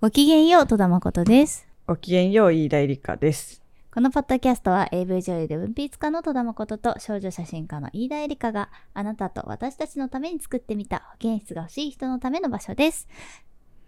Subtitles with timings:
[0.00, 1.66] ごきげんよう、戸田誠です。
[1.88, 3.64] ごきげんよう、飯田絵梨香です。
[3.92, 13.08] このポッドキャストは AV 女優で文筆家の戸田誠と少女写真家の飯田絵梨香があなたと私たちのために作ってみた保健室が欲しい人のための場所です。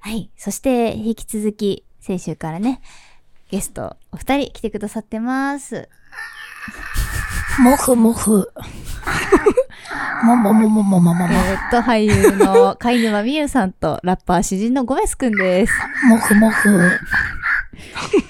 [0.01, 0.33] はい。
[0.37, 2.83] そして、引き続き、先週からね、
[3.49, 5.89] ゲストお二人来てくださってます。
[7.61, 8.53] もふもふ。
[10.23, 11.35] もももももももも。
[11.35, 15.73] えっと、俳優の貝沼美優さんとラッパー詩人のゴメスくんです。
[16.09, 16.99] もふもふ。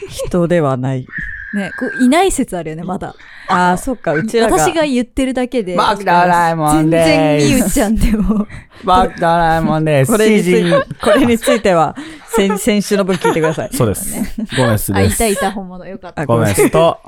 [0.09, 1.06] 人ではない。
[1.52, 3.15] ね、こいない説あるよね、まだ。
[3.48, 4.56] ああ、そっか、うちらが。
[4.56, 5.74] 私が言ってるだけで。
[5.74, 7.09] マクドラえも全んです。
[7.09, 8.46] 全然みゆちゃんでも。
[8.84, 10.12] マクドラえもんです。
[10.12, 11.96] これについて、これについては、
[12.29, 13.70] 先、先週の分聞いてください。
[13.73, 14.15] そうです。
[14.56, 15.15] ゴメス、です。
[15.15, 15.84] いたいた、本物。
[15.84, 16.24] よかった。
[16.24, 17.01] ゴメスと、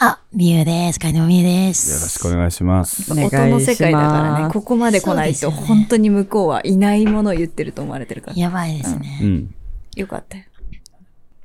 [0.00, 1.00] あ、みゆです。
[1.00, 2.02] かいのみゆです。
[2.02, 3.12] ろしくお願いします。
[3.12, 8.36] 音の世界だからね、ここまで来ないと、本当に向こうはいないものを言ってると思われてるから。
[8.36, 9.18] やばいですね。
[9.22, 9.54] うん。
[9.96, 10.44] よかったよ。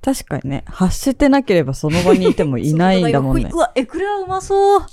[0.04, 3.58] 確かにね、発してなければその場にいてもいないんだもんね う。
[3.58, 4.86] わ、エクレアうまそう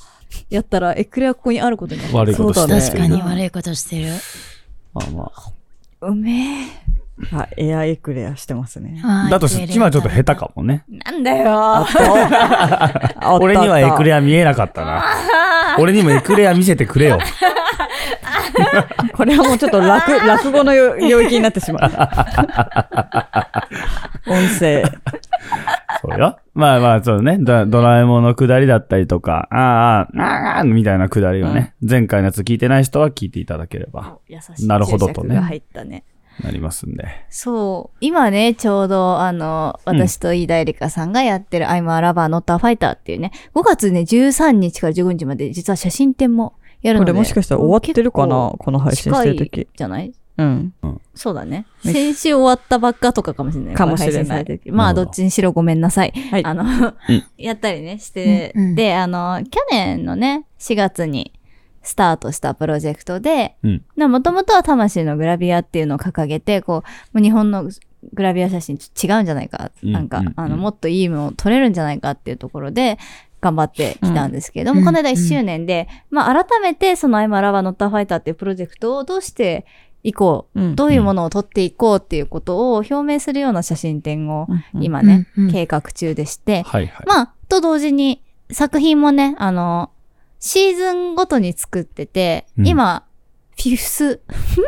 [0.48, 2.14] やったら、エクレアここにあることになる。
[2.14, 4.12] 悪いことしてそうだね確かに悪いことしてる。
[4.94, 5.32] まあま
[6.02, 6.66] うめ
[7.32, 9.00] あ、エアエクレアしてますね。
[9.04, 9.28] あ。
[9.30, 10.84] だとし、今ちょっと下手かもね。
[10.92, 10.96] え。
[11.10, 11.86] なんだよ
[13.40, 14.02] 俺にはエクア。
[14.02, 15.04] レア見えなかったな。
[15.78, 17.18] 俺にもエクレア見せてくれよ。
[19.14, 21.90] これはもうちょっと落、落語のよ領域になってしまう。
[24.30, 24.84] 音声。
[26.02, 26.38] そうよ。
[26.54, 27.38] まあまあ、そうね。
[27.38, 36.04] ドドラえもんのくだりだったりとか、ああ、ああ、みたいなくだりをね、前回のやつ聞いてない人は聞いていただければ、優しいなるほどとね入ったね。
[36.42, 37.04] なりますんで。
[37.28, 37.96] そう。
[38.00, 47.12] 今ね、ちょうど、あの、私と飯田絵梨香さんがやってる、I'm a Lover Not a Fighter っていうね、5月ね、13日から15日まで、実は写真展もやるので。
[47.12, 50.12] これもしかしたら終わってるかなこの配信してる時近いじゃない？
[50.38, 50.72] うん。
[51.14, 51.66] そうだね。
[51.84, 53.74] ね先週終わったばっかとかかもしれない。
[53.74, 56.12] かもしれないまあ、どっちにしろごめんなさい。
[56.30, 56.94] はいあの、ん
[57.36, 61.32] やったりね、して、で、あの、去年のね、4月に
[61.82, 64.10] スタートしたプロジェクトで、うん。
[64.10, 66.82] もともとは魂のグラビアっていうのを掲げて、こ
[67.14, 67.70] う、日本の
[68.12, 72.98] グラビア写真と違うんじゃないか、うんなんか、うんあの、もっといいものを撮れるんじゃないかっていうところで、
[73.40, 79.64] 頑張ってきたんですけれども、うんこの間1周年で、まあ、改めてそのアイマラバノッターファイターっていうプロジェクトをどうして
[80.02, 84.82] いこう、うんどういうものを撮っていこうっていうことを表明するような写真展をうん。
[84.82, 85.52] 今ね、うんうん。
[85.52, 87.06] 計画中でして、はいはい。
[87.06, 89.90] まあ、と同時に作品もね、あの、
[90.40, 93.04] シーズンごとに作ってて、うん今、
[93.56, 94.62] フィフス、 フ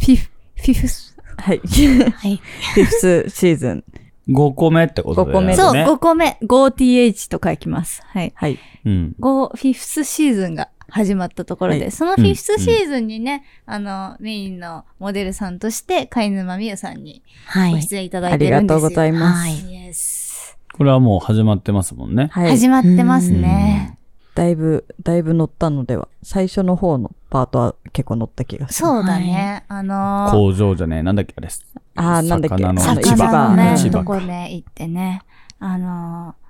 [0.00, 1.58] ィフ、フィフス、 はい。
[1.58, 2.36] はい。
[2.74, 3.84] フィフスシーズン。
[4.28, 5.38] 5個目ってことで、ね。
[5.38, 5.84] 5個目そう、ね。
[5.84, 8.02] 5個目、5th と書きます。
[8.06, 8.32] はい。
[8.36, 8.58] はい。
[8.84, 9.16] うん。
[9.18, 17.72] 5、フィフスシーズンが始まったところで、はいそのフィフスシーズンにね、あの、メインのモデルさんとして、貝沼美優さんにはい。
[17.72, 18.78] ご出演いただあいてるんですよ。
[18.78, 19.40] りがとうございます。
[19.40, 19.88] はい。
[19.88, 22.28] Yes これはもう始まってますもんね。
[22.30, 22.50] はい。
[22.50, 23.98] 始まってますね。
[24.34, 26.08] だいぶ、だいぶ乗ったのでは。
[26.22, 28.88] 最初の方のパートは結構乗った気がする。
[28.88, 29.64] そうだね。
[29.68, 31.02] あのー工場じゃねえ。
[31.02, 31.48] なんだっけあれ？
[31.96, 32.62] あーなんだっけ？
[32.62, 33.16] 魚の魚市場。
[33.16, 35.22] 魚のね、とこね、行ってね。
[35.58, 36.42] あのー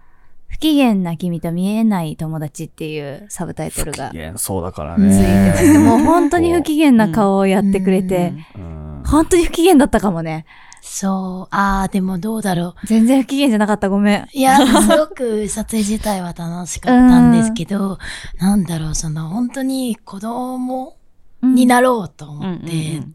[0.49, 10.45] 不機嫌な君と見えない友達っていうサブタイトルがいや、そうだからついてもう本当に不機嫌な顔をやってくれて、うん本当に不機嫌だったかもね。
[10.85, 11.55] そう。
[11.55, 14.23] あー、でもどうだろ全然不機嫌じゃなかった、ごめん。
[14.23, 14.29] う。
[14.33, 17.99] いや、 すごく撮影自体は楽しかったんですけど、
[18.39, 20.97] なんだろう、その本当に子供
[21.41, 23.15] になろうと思って、うんうんうん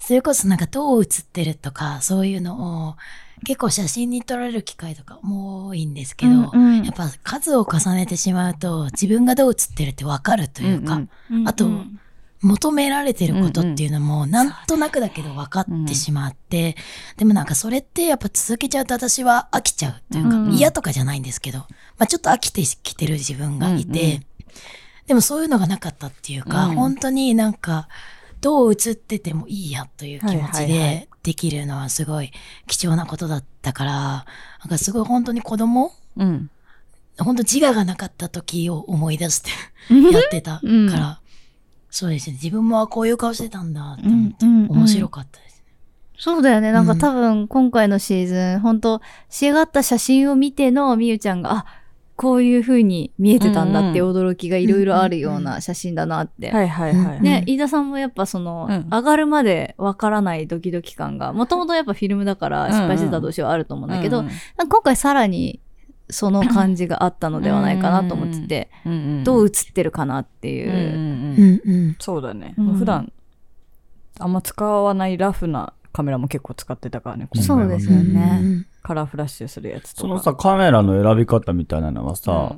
[0.00, 2.96] それこそなんかどう映ってるとか、そういうのを
[3.44, 12.00] 結構写真に撮られる機会とかも多いんですけど、うんうんやっぱ数を重ねてしまうと自分がどう映ってるってわかるというか、うんあとうん
[12.40, 16.76] 求められてることっていうのもなんとなくだけど分かってしまって、
[17.16, 21.66] でもなんかそれってやっぱ続けちゃうと私は飽きちゃうというか、うん嫌とかじゃないんですけど、ま
[21.98, 24.22] あちょっと飽きてきてる自分がいて、
[25.06, 26.74] でもそういうのがなかったっていうか、うん。
[26.76, 27.88] 本当になんか
[28.40, 32.30] どう映っててもいいやという気持ちでできるのはすごい
[32.66, 36.50] 貴重なことだったから、なんかすごい本当に子供うん。
[37.18, 39.50] 本当自我がなかった時を思い出して
[39.90, 41.16] やってたから、うん
[41.90, 42.34] そうですね。
[42.34, 45.64] 自分もあこういう顔してたんだって思って、うんうん面白かったです。
[46.18, 46.72] そうだよね。
[46.72, 51.66] なんかうん多分今回のシーズン、本当仕上がった写真を見てのみゆちゃんが、あ、
[52.16, 56.50] こういう風に見えてたんだって驚きがいろいろあるような写真だなって。
[56.50, 57.22] はいはいはい。
[57.22, 65.60] ね、うん飯田さんもやっぱその、うん上がるまでわからないドキドキ感が、もともとやっぱフィルムだから失敗してた年はあると思うんだけど、うんなんか今回さらに
[66.10, 70.70] その感じがあったのではないかなと思ってて、うんうんどう映ってるかなっていう。
[70.70, 70.74] う
[71.42, 71.96] んうん。
[71.98, 72.54] そうだね。
[72.56, 73.12] うん普段、
[74.18, 77.28] あんま使わないラフなカメラも結構使ってたからね。
[77.34, 78.66] うんそうですようんね。
[78.82, 80.00] カラーフラッシュするやつとか。
[80.02, 82.56] そのさ、カメラの選び方みたいなのはさ、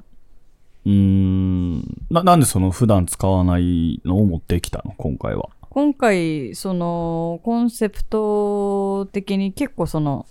[0.87, 1.81] うーん、
[2.11, 4.95] な、なんでその普段使わないのを持ってきたの？
[4.97, 5.49] 今回は。
[5.71, 10.27] 今回、その、コンセプト的に結構その、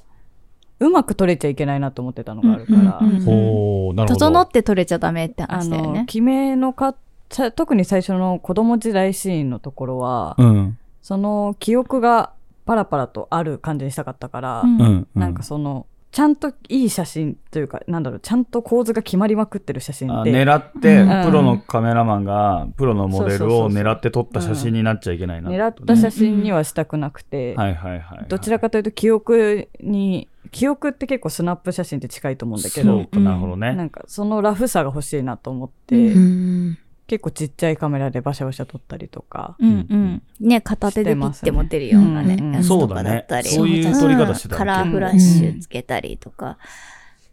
[0.80, 4.06] うまく撮れちゃいけないなと思ってたのがあるから。
[4.08, 6.06] 整って撮れちゃダメってあの、話だよね。
[6.08, 6.96] 決めのか、
[7.30, 10.78] さ特に最初の子供時代シーンのところは、うん。
[11.02, 12.31] その記憶が
[12.66, 15.08] パラパラとある感じにしたかったから、うんうん。
[15.16, 21.25] なんかその、ちゃんといい写真というか、なんだろう、ちゃんと構図が決まりまくってる写真あって、狙って、うん。
[21.25, 28.25] プロのカメラマンが、プロのモデルを狙って撮った写真になっちゃいけないな、狙った写真にはしたくなくて、はいはいはいはい。
[28.27, 33.75] どちらかというと記憶に、記憶って結構スナップ写真って近いと思うんだけどそう、か、なるほどね。
[33.75, 36.77] なんかそのラフさが欲しいなと思って、うん
[37.09, 40.23] 結構ちっちゃいカメラでバシャバシャ撮ったりとか、うんうん。
[40.39, 42.00] ね、片手でピッて持てるよ。
[42.00, 43.50] うなねしてますね、やつとかだったり。
[43.50, 43.83] そうだね。
[43.83, 46.59] そういう撮り方してたねカラーフラッシュつけたりとか。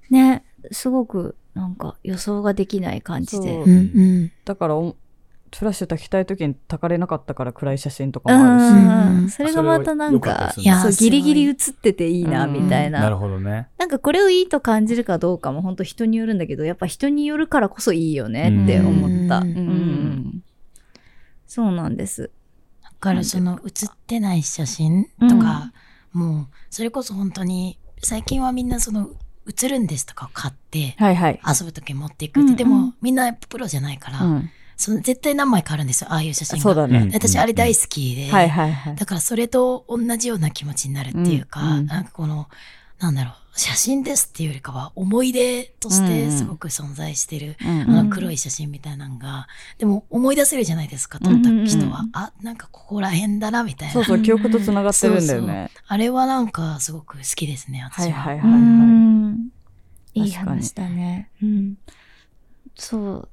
[0.08, 3.52] ね、すごくなんか予想ができない感じで。
[3.52, 3.64] そう。
[3.64, 3.80] うんう
[4.24, 4.32] ん。
[4.46, 4.96] だからお
[5.58, 12.52] フラッシュ焚きたい時に焚かれなかったから暗い写真とかうもあるし、んうんそれがまたなんかいやギリギリ映ってていいな、うん。
[12.52, 13.04] みたいな。
[13.04, 13.16] るな。
[13.16, 13.68] ほどね。
[13.78, 19.38] なんかこれをいいと感じるかどうかも本当人によるんだけど、やっぱ人によるからこそいいよねって思った。
[19.38, 19.56] うん。
[19.56, 20.42] うん。
[21.46, 22.30] そうなんです。
[22.82, 25.72] だからその写ってない写真とか、
[26.12, 29.10] もうそれこそ本当に最近はみんなその
[29.46, 31.40] 写るんですとかを買ってはいはい。
[31.46, 36.12] 遊ぶ時持っていくって、うんでもみんなプロじゃないから、うん、その絶対何枚かあるんですよ。
[36.12, 36.62] ああいう写真が。
[36.62, 36.98] そうだね。
[36.98, 37.12] うん。
[37.12, 38.96] 私あれ大好きで、はいはいはい。
[38.96, 41.78] だからそれと同じような気持ちになるっていうか、うん。
[41.78, 41.86] うん。
[41.86, 42.48] なんかこの
[42.98, 52.10] なんだろう写真ですっていうよりかは思い出としてすごく存在してる、うんあの黒い写真みたいなのが、でも思い出せるじゃないですか撮った人は、うん。
[52.12, 53.94] あなんかここら辺だなみたいな。
[53.94, 55.70] そうそう、記憶と繋がってるんだよね。
[55.86, 58.60] あれはなんかすごく好きですね私は、うはいはいはいはい。
[58.60, 59.48] ん。
[60.14, 61.30] いい話だね。
[61.42, 61.74] うん。
[62.74, 63.28] そう。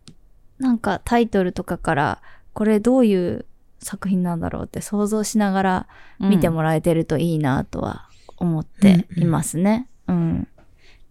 [0.63, 2.21] なんかタイトルとかから、
[2.54, 3.45] これどういう
[3.80, 5.88] 作品なんだろうって想像しながら
[6.19, 8.07] 見てもらえてるといいなとは
[8.38, 9.89] 思っていますね。
[10.07, 10.48] うん。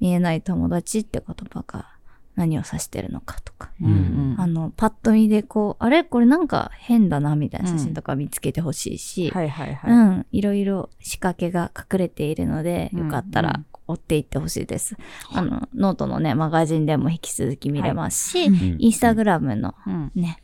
[0.00, 1.86] 見えない友達って言葉が
[2.34, 3.70] 何を指してるのかとか。
[3.80, 6.02] うんうんあの、パッと見でこう、あれ？
[6.02, 9.92] これなんか変だなみたいな写真とか見つけてほしいし、はいはいはい。
[9.92, 14.96] うん、いろいろ仕掛けが隠れているので、うんよかったら追っていってほしいです。
[15.32, 20.38] あの、ノートのね、マガジンでも引き続き見れますし、はいうんインスタグラムのうんね、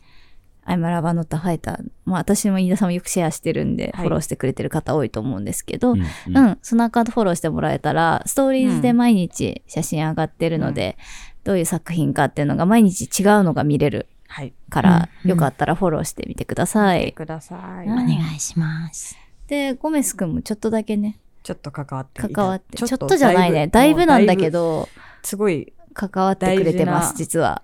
[0.64, 10.98] I'm a lover not a fighter、まあ私も飯田さんもよくシェアしてるんで、はいフォローしてくれてる方多いと思うんですけど、うんうん、そのアカウントフォローしてもらえたら、ストーリーズで毎日写真上がってるので、
[11.44, 14.52] どういう作品かっていうのが毎日違うのが見れるはい。
[14.68, 17.12] から、うんよかったらフォローしてみてください。
[17.12, 17.88] ください。
[17.88, 21.18] お願いしますで、ゴメス君もちょっとだけね、
[21.48, 24.50] ちょっと関わって関わって、ちょっとじゃないね、だいぶなんだけ。
[24.50, 24.86] ど、
[25.22, 27.62] すごい、関わってくれてます、実は。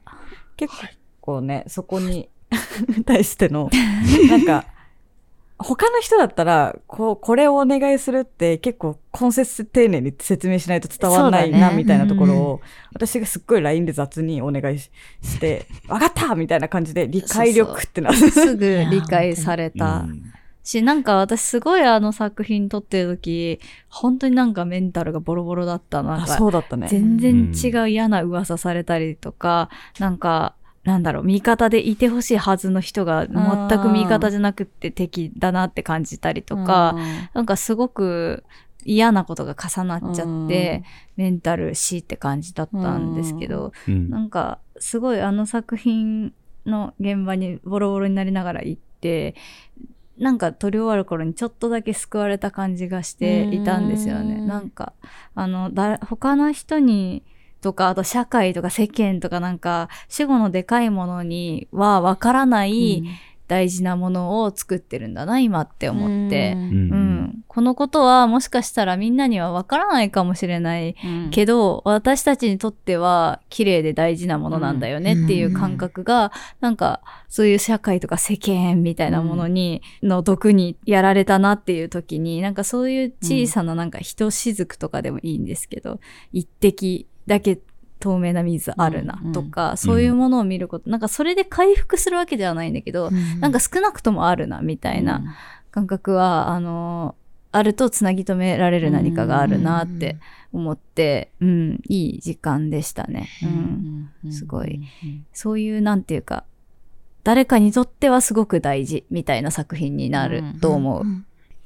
[0.57, 0.73] 結
[1.21, 2.31] 構ね、そこに
[3.05, 3.69] 対しての、
[4.31, 4.65] なんか、
[5.59, 12.61] 他の人だったら、こう、これをお願いするって結構根節丁寧に説明しないと伝わらないな、みたいなところを、
[12.95, 14.91] 私がすっごい LINE で雑にお願いし
[15.21, 18.17] して、わかったみたいな感じで理解力ってなる。
[18.33, 19.99] すぐ理解されうた。
[19.99, 20.34] ん
[20.65, 26.03] し、なんか私すごいあの作品撮ってる時、本当になんかメンタルがボロボロだった。
[26.03, 26.89] なんあ、か、そうだったね。
[26.89, 29.69] 全然違う嫌な噂されたりとか、
[30.01, 36.97] なんか、なんだろう、味方でいてほしいはずの人が全く味方じゃなくって敵だなって感じたりとか、
[37.35, 38.45] なんかすごく
[38.85, 40.83] 嫌なことが重なっちゃって、
[41.17, 46.33] メンタル死って感じだったんですけど、うんなんかすごいあの作品
[46.67, 49.35] の現場にボロボロになりながら行って、
[50.19, 54.37] なんか撮り終わる頃にちょっとだけ救われた感じがしていたんですよね。
[54.41, 54.93] うんなんか、
[55.35, 57.25] あの、だ、他の人に、
[57.61, 63.03] とか、あと社会とか世間とかなんか、死後のでかいものにはわからない
[63.49, 66.53] 大事なものを作ってるんだな、今って思って。
[66.55, 67.14] うんうん。
[67.49, 70.97] このことはもしかしたらみんなにはわからないかもしれない
[71.31, 86.01] けど、私たちにとっては綺麗で大事なものなんだよねっていう感覚が、なんかそういう社会とか世間みたいなものに、の毒にやられたなっていう時に、なんかそういう小さななんかひとしずくとかでもいいんですけど、
[86.33, 87.59] 一滴だけ
[88.01, 95.23] 透明な水あるなとか、そういうものを見ること、なんかそれで回復するわけではないんだけど、なんか少なくともあるなみたいな
[95.75, 97.17] 感覚は、あの、
[97.51, 100.19] あるとつなぎ止められる何かがあるなって
[100.53, 103.29] 思って、うん、いい時間でしたね。
[104.23, 104.33] うん。
[104.33, 104.81] すごい。
[105.33, 106.45] そういう、なんていうか、
[107.25, 111.05] 誰かにとってはすごく大事みたいな作品になると思う。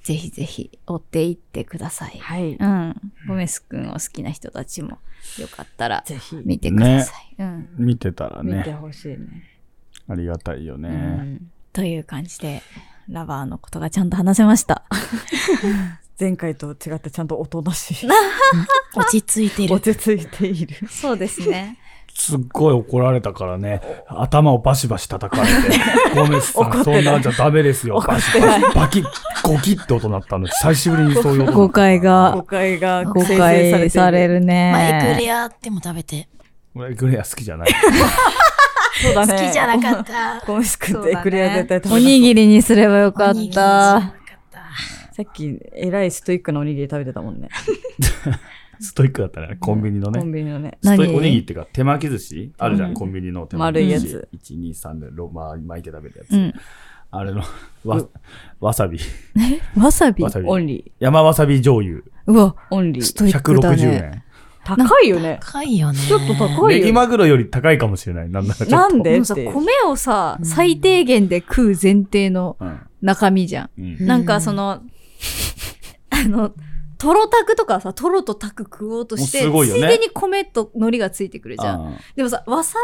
[0.02, 2.18] ぜひぜひ追っていってください。
[2.18, 2.54] はい。
[2.54, 2.96] うん。
[3.26, 4.96] ゴメス君を好きな人たちも
[5.38, 7.34] よかったらぜひ、見てください。
[7.38, 7.68] うん。
[7.76, 9.44] 見てたら見てね、ほしいね。
[10.08, 10.88] ありがたいようね。
[10.88, 12.62] んという感じで、
[13.08, 14.84] ラバーのことがちゃんと話せました。
[16.20, 18.08] 前回と違ってちゃんとおとなしい。
[18.96, 19.74] 落ち着いてる。
[19.74, 20.88] 落ち着いている。
[20.88, 21.78] そうですね。
[22.14, 25.78] すっごい怒られたからね、頭をバシバシ叩かれて、
[26.20, 28.00] ゴメスさん、そんなんじゃダメですよ。
[28.00, 29.04] バシバシ、バキッ、
[29.44, 30.48] ゴキッって音鳴ったの。
[30.48, 31.52] 久しぶりにそういう音。
[31.52, 34.40] 誤解が誤解が誤解される。
[34.40, 34.72] るね。
[34.72, 36.28] まあ、エクレアっても食べて。
[36.74, 37.68] 俺、グレア好きじゃない。
[39.02, 39.32] そうだね。
[39.32, 40.40] 好きじゃなかった。
[40.46, 44.14] ゴミス君ってエクレア絶対食べたおにぎりにすればよかった。
[45.12, 47.48] さっき、えらいストイックなおにぎり食べてたもんね。
[48.80, 50.26] ストイックだったね、コンビニのねコ。
[50.26, 50.78] ンビニのね。
[50.82, 54.14] 何ストイおにぎりっていうか、手巻き寿司あるじゃん、うんコンビニの手巻き寿司。
[54.14, 56.32] 丸1、2、3でロまあ巻いて食べるやつ。
[56.32, 56.54] うん。
[57.10, 57.42] あれの、
[57.84, 58.06] わ、
[58.60, 59.00] わさび。
[59.76, 60.56] わさびわさびオ。
[60.56, 62.02] ンリ山わさび醤油。
[62.26, 62.76] うわ、ー。
[62.76, 63.04] オンリー。
[63.04, 64.12] ストイックだ160ね。
[64.14, 64.22] 円。
[64.76, 65.38] 高いよね。
[65.40, 65.98] 高いよね。
[65.98, 66.68] ちょっと高いよ。
[66.68, 68.30] ネギマグロより高いかもしれない。
[68.30, 68.76] なんならちょっと。
[68.76, 69.12] なんで？
[69.12, 69.34] でもさ。
[69.34, 72.80] 米をさ、うん最低限で食う前提のうん。
[73.00, 73.70] 中身じゃん。
[73.78, 74.06] うん。
[74.06, 74.80] なんかその、
[76.10, 76.52] あの、
[76.98, 81.87] トロタクとかさ、トロとタク食おうとして、もうすごいよねついでに米と海苔がついてくるじゃん。
[81.88, 82.78] あでもさ、わさ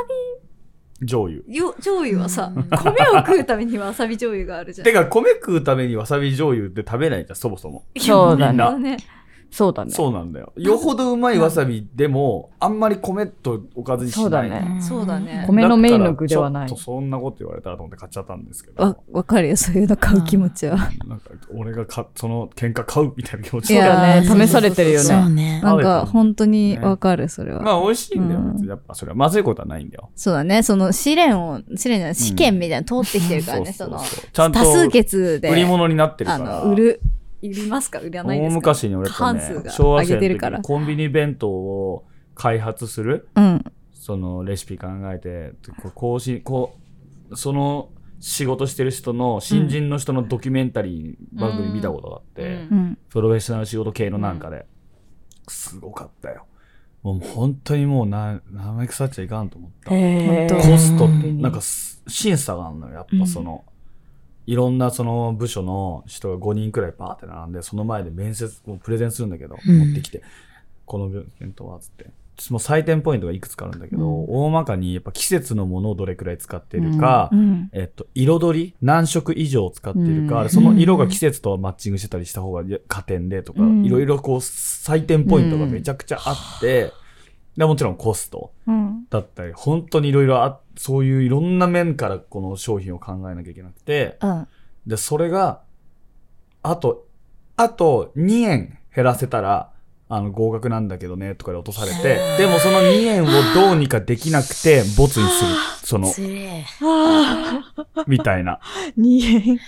[1.01, 1.43] 醤油。
[1.49, 4.85] びよ醤油はさ、うん米を食うためにわさび醤油があるじゃん。
[4.85, 7.85] てか、米食うためにわさび醤油って食べないじゃん、そもそも。
[7.99, 8.97] そうだね。
[9.55, 9.57] ね。
[9.57, 9.91] そうだね。
[9.91, 10.53] そうなんだよ。
[10.57, 14.23] よほどうまいわさびでも、 あんまり米とおかずにしない。
[14.23, 18.83] そうだねそうだね米のメインの具ではないちょっとそんなこと言われたらと思って買っちゃったんですけど。
[18.83, 20.77] わ、わかるよ、そういうの買う気持ちは。
[20.77, 24.27] なんか、俺がか、その喧嘩買うみたいな気持ちだね。
[24.27, 25.05] ー試されてるよね。
[25.05, 25.61] そうね。
[25.63, 27.63] なんか、本当にわかる、それは。
[27.63, 28.41] まあ、美味しいんだよ。
[28.69, 30.11] やっぱ、それはまずいことはないんだよ。
[30.17, 34.01] そうだね、その試練を、試練じゃない、試験みたいなの通ってきてるからね、その、
[34.33, 35.51] ちゃんと、多数決で。
[35.51, 36.45] 売り物になってるかあら。
[36.65, 37.01] の、売る、
[37.49, 38.01] 売りますか？
[38.01, 40.65] 売らないです大か昔に俺とね過半数、が上小学生の時げてるからに。
[40.65, 43.65] コンビニ弁当を開発する、うん。
[43.93, 46.77] そのレシピ考えて、こうこうし、こ
[47.31, 47.89] う、その
[48.21, 52.99] 仕事してる人の、新人の人のドキュメンタリー番組見たことがあって、うんうん。
[53.09, 54.67] プロフェッショナル仕事系のなんかで、
[55.49, 56.47] すごかったよ。
[57.03, 59.91] もう本当にもうな、名前腐っちゃいかんと思った。
[59.91, 59.95] コ
[60.79, 62.95] スト、うんなんかす審査があるのよ。
[62.95, 63.65] やっぱその、
[64.47, 69.79] いろんなその部署の人が5人くらいパーって並んで、その前で面接、もうプレゼンするんだけど、うん。
[69.79, 70.23] 持ってきて、
[70.85, 72.11] この弁当はつって。
[72.51, 77.71] もう採点ポイントがいくつかあるんだけど、大まかにやっぱ季節のものをどれくらい使ってるか、うん。
[77.73, 80.49] えっと、彩り何色以上使ってるか、うん。
[80.51, 83.85] その色が季節とマッチングしてたりした方が加点でとか、うん。
[83.85, 86.93] いろいろこう採点ポイントがめちゃくちゃあって、
[87.57, 89.07] でもちろんコストうん。
[89.11, 94.49] だったり、本当にいろいろあ、そういういろんな面からこの商品を考えなきゃいけなくて、うん。
[94.87, 95.63] で、それが、
[96.63, 97.07] あと、
[97.57, 99.71] あと2円減らせたら、
[100.09, 105.51] あの、合格なんだけどね、とかで落とされて、でもその2円をどうにかできなくて、ボツにする。
[105.83, 106.13] その。
[108.07, 108.61] みたいな。
[108.99, 109.59] 2円。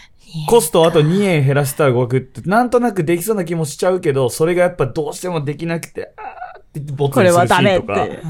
[0.49, 6.46] コストあと2円減らしたら合格って、なんとなくできそうな気もしちゃうけど、それがやっぱどうしてもできなくて、あーって言って
[6.81, 8.23] ボツこれにするシはダメっーンとか、て。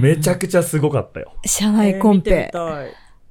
[0.00, 1.32] めちゃくちゃすごかったよ。
[1.44, 2.50] 社内コンペ。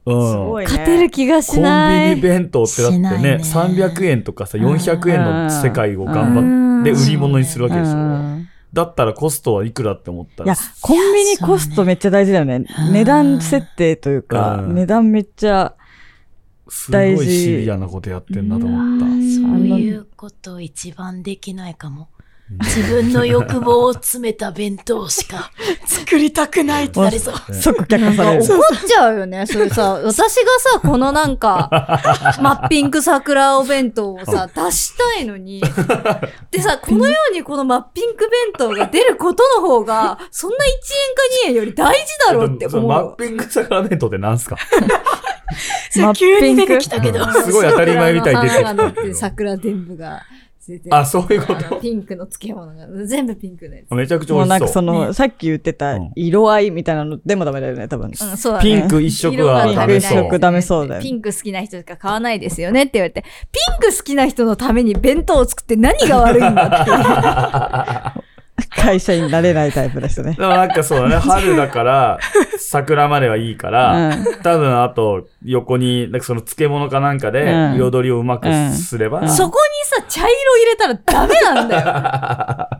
[0.05, 0.63] うん。
[0.63, 2.11] 勝てる気がコしない。
[2.11, 12.55] ンビニ弁当ってだってね、ね300円とかさ、400円の世界を頑張って、うん売り物にするわけでしんだったらコストはいくらって思ったらいや、、コンビニコストめっちゃ大事だよね。
[12.55, 15.75] うん値段設定というか、うん値段めっちゃ、
[16.69, 19.05] すごいシビアなことやってんなと思った。
[19.05, 22.09] そういうこと一番できないかも。
[22.51, 25.51] 自分の欲望を詰めた弁当しか
[25.85, 27.35] 作りたくないってなりそう。
[27.53, 28.43] 即却下される。
[28.43, 29.45] 怒っちゃうよね。
[29.45, 31.69] それさ、私がさ、このなんか、
[32.41, 35.61] マッピング桜お弁当をさ、出したいのに。
[36.49, 40.73] でさ、このようにこのマッピング弁当が出ることの方が、そんな1円か
[41.45, 43.15] 2円より大事だろうって思うマッよ。
[43.19, 44.57] ピング桜弁当ってなんすか？
[45.97, 47.25] マッ急にピング出てきたけど。
[47.43, 50.23] すごい当たり前みたいに出てきた桜の花が乗って桜全部が
[50.69, 53.89] 出てあ、そういうこあのピンクの漬物が、全部ピンクのやつ。
[53.89, 54.83] とめちゃくちゃもうなん美味しそう。
[54.85, 58.07] かその、さっき言ってたうん色合いみたいなのでもダメだよね、多分。
[58.07, 58.63] うん、そうだね。
[58.63, 68.23] ピンク一色はダメそう足りない一色ダメそうだよピンク好きな人しか買わないですよねって言われて、ピンク好きな人のために弁当を作って何が悪いんだっていう。
[68.69, 70.33] 会社になれないタイプですね。
[70.33, 72.19] でもなんかそうだね、 春だから、
[72.57, 74.25] 桜まではいいから、うん。
[74.43, 77.75] 多分あと横に、なんかその漬物かなんかでうん。
[77.75, 79.29] 彩りをうまくすれば、うん。
[79.29, 79.59] そこ
[79.97, 82.79] にさ、茶色入れたらダメなんだよ。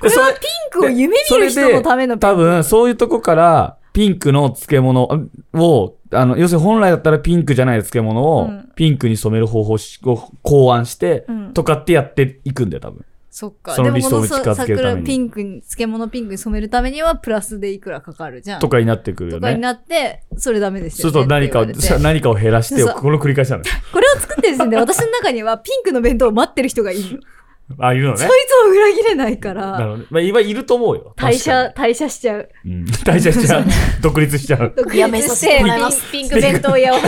[0.00, 0.46] これはピ
[0.78, 5.08] ンクを夢見る人のための多分そういうとこから、ピンクの漬物
[5.54, 8.68] を、あの、要するに本来だったらピンクじゃない漬物をうん。
[8.76, 11.52] ピンクに染める方法を考案して、うん。
[11.52, 13.04] とかってやっていくんだよ、多分。
[13.30, 13.74] そっか。
[13.74, 18.60] その理想にでもこの近づけるために桜ピンクに、漬物ピンクに染めるためにはプラスでいくらかかるじゃん。
[18.60, 19.40] とかになってくるよね。
[19.40, 21.22] とかになって、それダメですそうよね。
[21.22, 21.60] すると何か
[21.96, 23.70] を、何かを減らして、そうこの繰り返しなのよ。
[23.92, 27.86] これを作ってる時点で私の中にはピンクの弁当を待ってる人がいるの。
[27.86, 28.28] あ、いるのねそい。
[28.28, 28.32] つ
[28.66, 30.06] を裏切れないから、なるほどね。
[30.10, 31.14] まあ、今いると思うよ。
[31.18, 32.48] 退社、退社しちゃう。
[32.64, 32.76] に。
[32.76, 32.84] うん。
[32.86, 33.64] 退社しちゃう。
[34.00, 34.72] 独立しちゃう。
[34.74, 35.62] 独やめさせて
[36.10, 36.98] ピンク弁当屋を。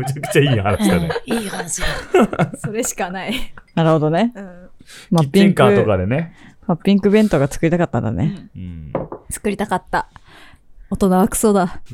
[0.00, 1.10] むちゃくちゃいい話だね。
[1.28, 1.86] う んいい話だ。
[2.58, 3.34] それしかない。
[3.74, 4.32] なるほどね。
[4.34, 4.44] うん。
[5.10, 6.34] まあ、ピンクチンカーとかでね。
[6.66, 8.48] まあ、ピンク弁当が作りたかったんだね。
[8.56, 8.92] うん。
[9.30, 10.08] 作りたかった。
[10.90, 11.80] 大人はクソだ。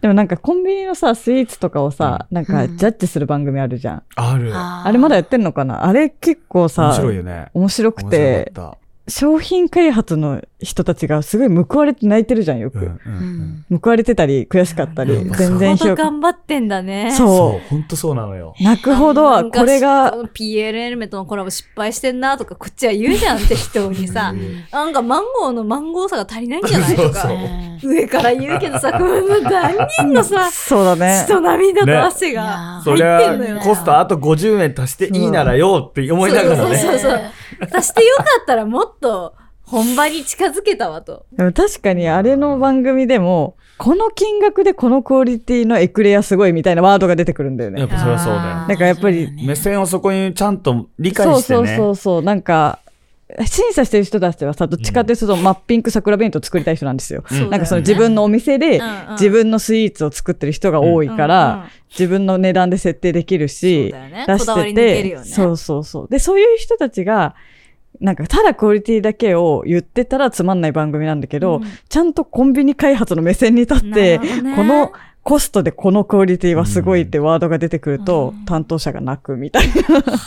[0.00, 4.02] でもなんかコンビニのさ、スイーツとかをさ、なんかジャッジする番組あるじゃん。
[4.16, 4.52] ある。
[4.54, 5.86] ああれまだやってんのかな？
[5.86, 7.46] あれ結構さ、面白いよね。
[7.54, 12.78] 面白く面て、白か商品開発の人たちがすごい報われて泣いてるじゃん、よった。
[12.80, 12.90] うんく。
[12.90, 13.78] ううんん。
[13.80, 15.94] 報われてたり、悔しかったり、うん全然評価。
[15.96, 17.12] 頑張ってんだね。
[17.16, 18.54] そうそう、ほんとそうなのよ。
[18.60, 24.34] 泣くほどは、これが、PLL メとのコラボ失敗してんなとか、こっちは言うじゃん、適当にさ。
[24.72, 27.20] なんかマンゴーのマンゴーさが足りないんじゃないとか
[27.82, 27.92] そう。
[27.92, 31.32] 上から言うけどさ、この何人のさ、 そうだね血。
[31.32, 32.42] と涙ねと汗が
[32.82, 33.60] 入ってんのよゃ、。
[33.60, 36.76] コストあと50円足していいならよって思いながらそうね。
[36.78, 37.20] そうそう
[37.74, 38.95] 足してよかったらもっと
[39.62, 41.26] 本場に近づけたわと。
[41.32, 47.80] でも確かにあれの番組でも、この金額でこのクオリティのエクレアすごいみたいなワードが出てくるんだよね。
[47.80, 48.42] やっぱそりゃそうだよ。
[48.42, 51.68] なんかやっぱり目線をそこにちゃんと理解してそうね。
[51.68, 52.22] そうそうそう。
[52.22, 52.78] なんか、
[53.44, 57.24] 審査してる人たちはさ、どっちかっていうと、マッピング桜弁当作りたい人なんですよ。
[57.28, 66.08] うなんかその自分のお店で、うんうん自分のスイーツを作ってる人が多いから、うんうん自分の値段で設定できるし、そうだよね出しててそうそうそう。
[66.10, 67.34] で、そういう人たちが、
[68.00, 79.74] なんかただクオリティだけを言ってたらつまんない番組なんだけど、うんちゃんとコンビニ開発の目線に立って、ねこのコストでこのクオリティはすごいってワードが出てくると、担当者が泣くみたいな。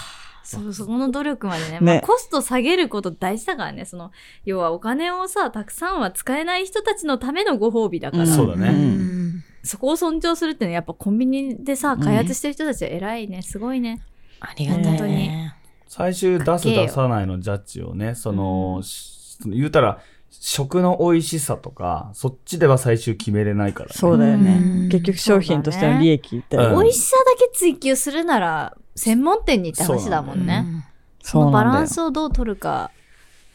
[0.43, 1.71] そう、そこの努力までね。
[1.73, 3.85] ねまあ、コスト下げること大事だからね。
[3.85, 4.11] その、
[4.43, 8.23] 要はお金をさ、たくさんは使えない人たちのためのご褒美だから。
[8.23, 8.69] うんそうだね。
[8.69, 13.41] うんそこを尊重するってね、やっぱコンビニでさ、開発してる人たちは偉いね。
[13.41, 14.01] すごいね。
[14.39, 15.55] ありがたい本当にね。
[15.89, 19.99] 最終出す出さないのジャッジをね、その、し言うたら、
[20.29, 23.95] 食の美味しさとか、そっちでは最終決めれないからね。
[23.95, 24.59] そうだよね。
[24.83, 26.57] うん結局商品としての利益って。
[26.57, 30.85] ねうん美味しさだけ追求するなら、専門店に行って話だもんね。
[31.23, 32.91] そのバランスをどう取るか。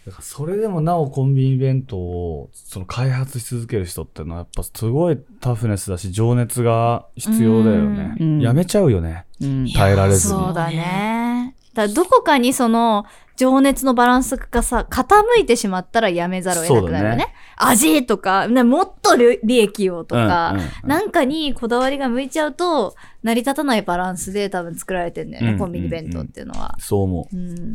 [0.04, 8.16] だからそれでもなおコンビニ弁当をその開発し続ける人ってのはやっぱすごいタフネスだし情熱が必要だよね。
[8.20, 9.24] うんやめちゃうよね。
[9.40, 10.34] うん耐えられずに。
[10.34, 11.53] そうだね。
[11.74, 13.04] だどこかにその、
[13.36, 17.24] 情熱のバランスがさ、傾いてしまったらやめざるを得なくなるよね。
[17.24, 26.76] そうだ味とか、ね、もっと利利益をとか、うんうんうんなんかにこだわりが向いちゃうと、成り立たないバランスで多分作られてんだよね、うんコンビニ弁当っていうのは。
[26.78, 27.72] そう思うん。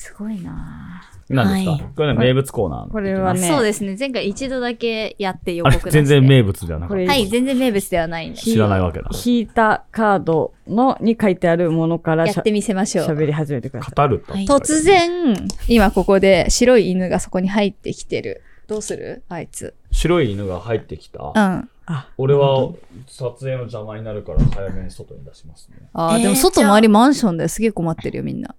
[0.00, 1.34] すごいなう。
[1.34, 2.92] 何ですか、はいこれね、名物コーナー。
[2.92, 3.96] これはねそうですね。
[3.98, 5.90] 前回一度だけやって予告出して。
[5.90, 8.38] 全然名物ではなかっこれはい、全然名物ではないんで。
[8.38, 13.06] 知らないわけだ引いたカードのに書いてあるものからしゃやってみせましょう。
[13.06, 13.92] 喋り始めてください。
[13.92, 14.06] た。
[14.06, 14.32] 語ると。
[14.34, 15.34] はい突然、
[15.66, 18.42] 今ここで白い犬がそこに入ってきてる。
[18.68, 19.24] どうする？
[19.28, 19.74] あいつ。
[19.90, 21.24] 白い犬が入ってきた。
[21.24, 21.68] うん。
[21.86, 22.70] あ、俺は
[23.08, 25.88] 撮影の邪魔になるから早めに外に出しますね。
[25.92, 28.54] あー、えーでも外周りマンションですげえ困ってるよ、みんな。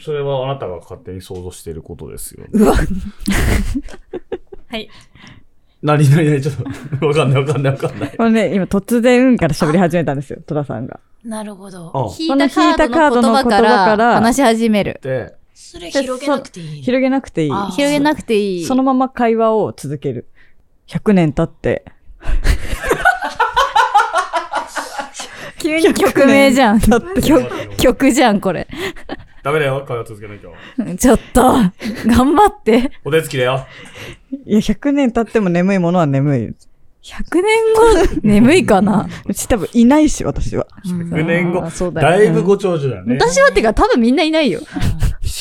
[0.00, 2.44] それはあなたが勝手に想像していることですよ。
[2.50, 2.74] うわ。
[4.68, 4.88] はい。
[5.82, 6.54] 何何何ちょっ
[6.98, 8.16] と、わかんないわかんないわかんない。
[8.16, 11.00] これね、今突然から喋り始めたんですよ、戸田さんが。
[11.24, 11.90] なるほど。
[11.94, 14.98] あ引いたカードの言葉かこの引いたカードの言葉からら話し始める。
[15.02, 17.50] で、それ広げなくていい広げなくていい。
[17.52, 18.64] あ広げなくていい。
[18.64, 20.26] そのまま会話を続ける。
[20.88, 21.84] 100年経って。
[25.60, 26.80] 急に曲名じゃん。
[26.80, 28.68] 曲曲じゃん、これ。
[29.44, 30.50] ダメだよ、会話続けなきゃ。
[30.96, 31.42] ちょっと、
[32.06, 32.90] 頑張って。
[33.04, 33.66] お手つきだよ。
[34.46, 36.40] いや、100年経っても眠いものは眠い。
[36.40, 39.06] 100年後、眠いかな？
[39.26, 40.66] うち多分いないし、私は。
[40.86, 43.18] 100年後そう、だよだいぶご長寿だよね。
[43.20, 44.60] 私はってか多分みんないないよ。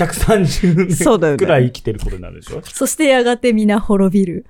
[0.02, 2.62] 130そうだよね年くらい生きてることになるでしょ？
[2.64, 4.46] そしてやがて皆滅びる。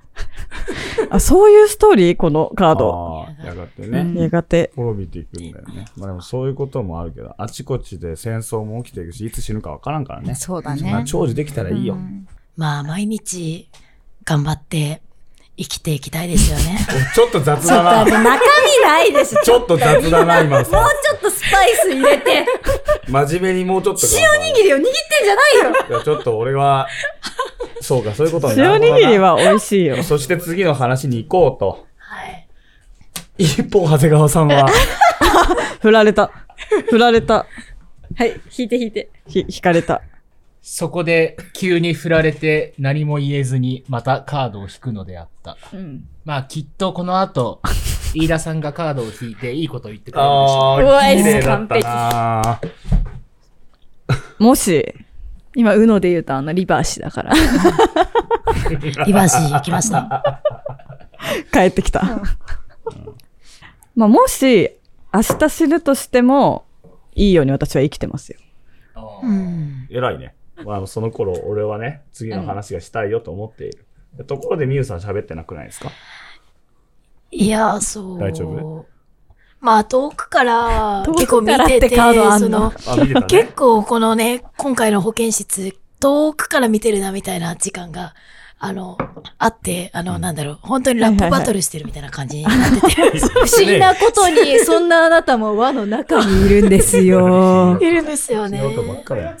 [1.10, 2.16] あ、そういうストーリー？
[2.16, 3.24] このカード。
[3.26, 4.14] ああ、やがてね。
[4.20, 4.72] やがて。
[4.76, 5.86] 滅びていくんだよね。
[5.96, 10.34] まあでもそういうこともあるけど、あちこちで戦争も起きていくし、いつ死ぬかわからんからね。
[10.34, 11.04] そうだまあね。
[11.06, 11.96] 長寿できたらいいよ。
[12.56, 13.68] まあ、毎日
[14.24, 15.02] 頑張って
[15.56, 16.78] 生きていきたいですよね。
[17.14, 18.04] ちょっと雑だな。
[18.04, 18.22] 中身
[18.82, 19.42] ないでしょ。
[19.44, 20.84] ちょっと雑だな、今もうさ。
[21.02, 22.44] ちょっとスパイス入れて、
[23.08, 24.06] 真面目にもうちょっと。
[24.12, 25.86] 塩握りを握ってんじゃないよ。
[25.90, 26.88] いや、ちょっと俺は、
[27.80, 30.02] そうか、そういうことに塩なるほどな握りは美味しいよ。
[30.02, 31.86] そして次の話に行こうと。
[31.98, 32.48] はい。
[33.38, 34.68] 一方、長谷川さんは、
[35.80, 36.32] 振られた。
[36.90, 37.46] 振られた。
[38.16, 39.08] はい、引いて引いて。
[39.28, 40.02] ひ、引かれた。
[40.66, 45.58] そこで急に振られて何も言えずにまたカードを引くのであった。
[45.74, 46.08] うん。
[46.24, 47.60] まあきっとこの後、
[48.16, 52.60] 飯田さんがカードを引いていいことを言ってくれるでしうわー、綺麗だったな
[54.40, 54.94] もし、
[55.54, 57.34] 今、ウノで言うとあの、リバーシだから。
[59.04, 60.42] リバーシー行きました。
[61.52, 62.22] 帰ってきた。
[63.94, 64.70] まあ、もし、
[65.12, 66.64] 明日死ぬとしても、
[67.14, 68.38] いいように私は生きてますよ。
[69.90, 70.34] 偉いね。
[70.64, 73.86] まあ、その頃、俺はね、次の話がしたいよと思っている。
[74.26, 75.90] ところで、みゆさん喋ってなくないですか？
[77.30, 78.18] いや、そう。
[78.18, 78.86] 大丈夫？
[79.60, 82.38] まあ、遠くから 遠結構見ててて、の？
[82.38, 83.22] その、ね。
[83.26, 88.14] 結構このね、今回の保健室、遠くから見てるなみたいな時間が、
[88.58, 88.96] あの、
[89.38, 97.78] あって、あの、なんだろう、本当にラップバトルしてるみたいな感じになってて、 不思議なことに、そんなあなたも輪の中にいるんですよ。
[97.82, 98.58] いるんですよね。
[98.58, 99.36] 仕事ばっかりや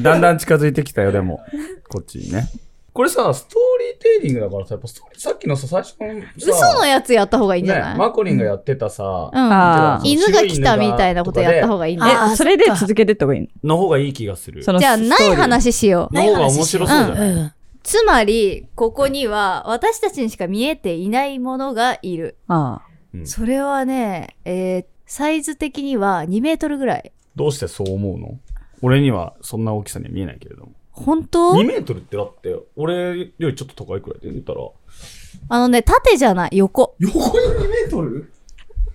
[0.00, 1.40] だんだん近づいてきたよ、でも。
[1.88, 2.48] こっちにね。
[2.92, 3.54] これさ、ストー
[3.92, 10.00] リーテイリングだからさ、やっぱストーリー、さっきのさ、最初のさ、嘘のやつやった方がいいんじゃね、ない、マコリンがやってたさ、うん。
[10.04, 13.76] 犬が来たみたいなことやった方がいいんだそれで続けてった方がいいの？
[13.76, 14.62] の方がいい気がする。
[14.62, 16.14] じゃあ、ないストーリー話しよう。
[16.14, 17.52] の方が面白そうじゃない、うん。
[17.82, 22.36] つまり、ここには私たちにしか見えていないものがいる。
[22.48, 22.88] ああ。
[23.14, 27.12] うんそれはね、えー、サイズ的には2メートルぐらい。
[27.36, 28.38] どうしてそう思うの？
[28.82, 30.72] 俺にはそんな大きさには見えないけれども。
[30.92, 34.60] 本当？2メートルってだって、俺よりちょっと高いくらいで言ったら、
[35.48, 36.96] あのね、縦じゃない、横。
[36.98, 38.30] 横に2メートル？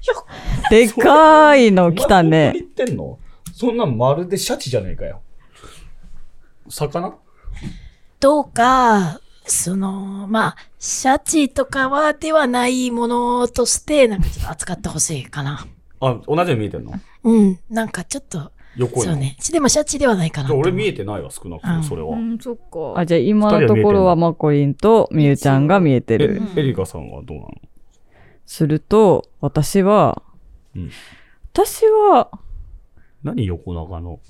[0.69, 2.52] でかいの来たね。
[2.54, 3.17] 言ってんの？
[3.54, 5.22] そんなんまるでシャチじゃねえかよ。
[6.69, 7.15] 魚？
[8.23, 15.67] どうか、その、まあ、シャチとかはではないものとして、なんかちょっと扱ってほしいかな。
[15.99, 16.93] あ、同じように見えてんの？
[17.25, 17.59] うん。
[17.69, 19.05] なんかちょっと、横に。
[19.07, 19.36] そうね。
[19.51, 22.17] でもシャチではないかな俺見えてないわ、少なくとも、うんそれは。
[22.17, 27.51] ん、そっかあ、じゃあ今のところはマコリンとミユちゃんが見えてえる。、エリカさんはどうなの？
[28.45, 30.21] すると、私は、
[30.77, 30.89] うん
[31.51, 32.31] 私は、
[33.21, 34.21] 何横長の？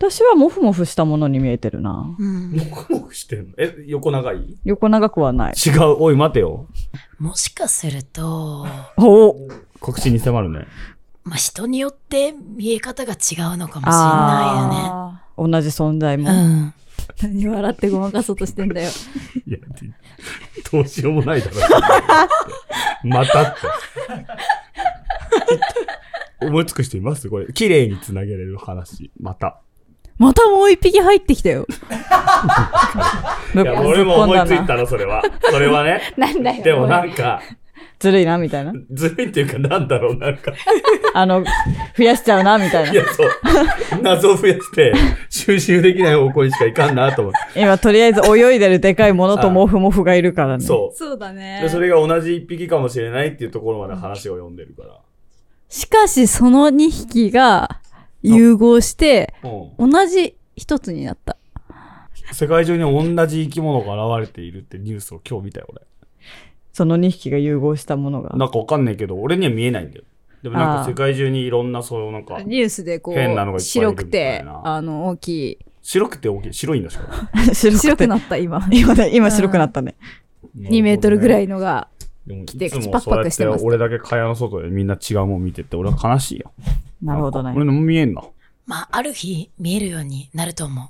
[0.00, 2.16] 私はモフモフしたものに見えてるな。
[2.18, 2.52] うん。
[2.52, 3.52] もくもくしてんの？
[3.58, 4.56] え、横長い？
[4.64, 5.52] 横長くはない。
[5.54, 5.96] 違う？
[5.98, 6.68] おい、待てよ。
[7.18, 9.36] もしかすると、お
[9.78, 10.66] 告知に迫るね。
[11.22, 13.16] まあ、人によって見え方が違
[13.54, 16.30] うのかもしれなあ同じ存在も。
[16.30, 16.40] いよね。
[16.40, 16.68] うん。
[16.68, 16.72] ー
[17.22, 18.88] 何笑ってごまかそうとしてんだよ。
[19.46, 19.58] いや、
[20.72, 21.56] どうしようもないだろ。
[23.04, 23.54] またっ
[26.40, 26.46] て。
[26.46, 27.52] 思いつく人いますこれ。
[27.52, 29.10] 綺麗につなげれる話。
[29.20, 29.60] また。
[30.20, 31.66] またもう一匹入ってきたよ。
[33.54, 35.22] い や、俺も思いついたの、それは。
[35.50, 36.12] それはね。
[36.18, 36.62] なんだよ。
[36.62, 37.40] でもなんか、
[37.98, 38.74] ずるいな、みたいな。
[38.92, 40.52] ずるいっていうか、なんだろう、なんか。
[41.14, 41.42] あの、
[41.96, 42.92] 増やしちゃうな、みたいな。
[42.92, 43.30] いや、そう。
[44.02, 44.92] 謎を増やして、
[45.30, 47.58] 収集できない方向にしかいかんなと思って。
[47.58, 50.64] 今、とりあえず泳いでるでかいものとモフモフがいるからね。
[50.64, 51.32] そそうだう。
[51.32, 54.98] ねで、それが同じ一匹かもしれないっていうところまで話を読んでるから。
[55.70, 57.80] しかし、その2匹が
[58.22, 59.34] 融合して、
[59.78, 59.90] うん。
[59.90, 61.36] 同じ一つになった。
[62.32, 65.82] 世界中に同じ生き物が現れているってニュースを今日見たよ、俺。
[66.72, 68.36] その2匹が融合したものが。
[68.36, 70.04] なんかわかんないけど、俺には見えないんだよ。
[70.42, 75.58] でもなんか世界中にいろんなそういうなんか、ニュースでこう、変なのがいっぱいいる白くみたていな、あの、大きい。
[75.82, 76.54] 白くて大きい？
[76.54, 77.04] 白いんだしか
[77.52, 78.66] 白 白くななった、今。
[78.72, 79.96] 今ね、今白くなったね。
[80.56, 81.44] 2メートルぐらい。
[81.44, 81.88] いのが。
[82.26, 86.52] でもい来てつもパクパクしてますそうやって俺だけ蚊帳の外でみんな違うもん見てて、俺は悲しいよ。
[87.02, 87.52] なるほどね。
[87.56, 88.22] 俺のも見えんな。
[88.66, 90.88] まあ、ある日見えるようになると思う。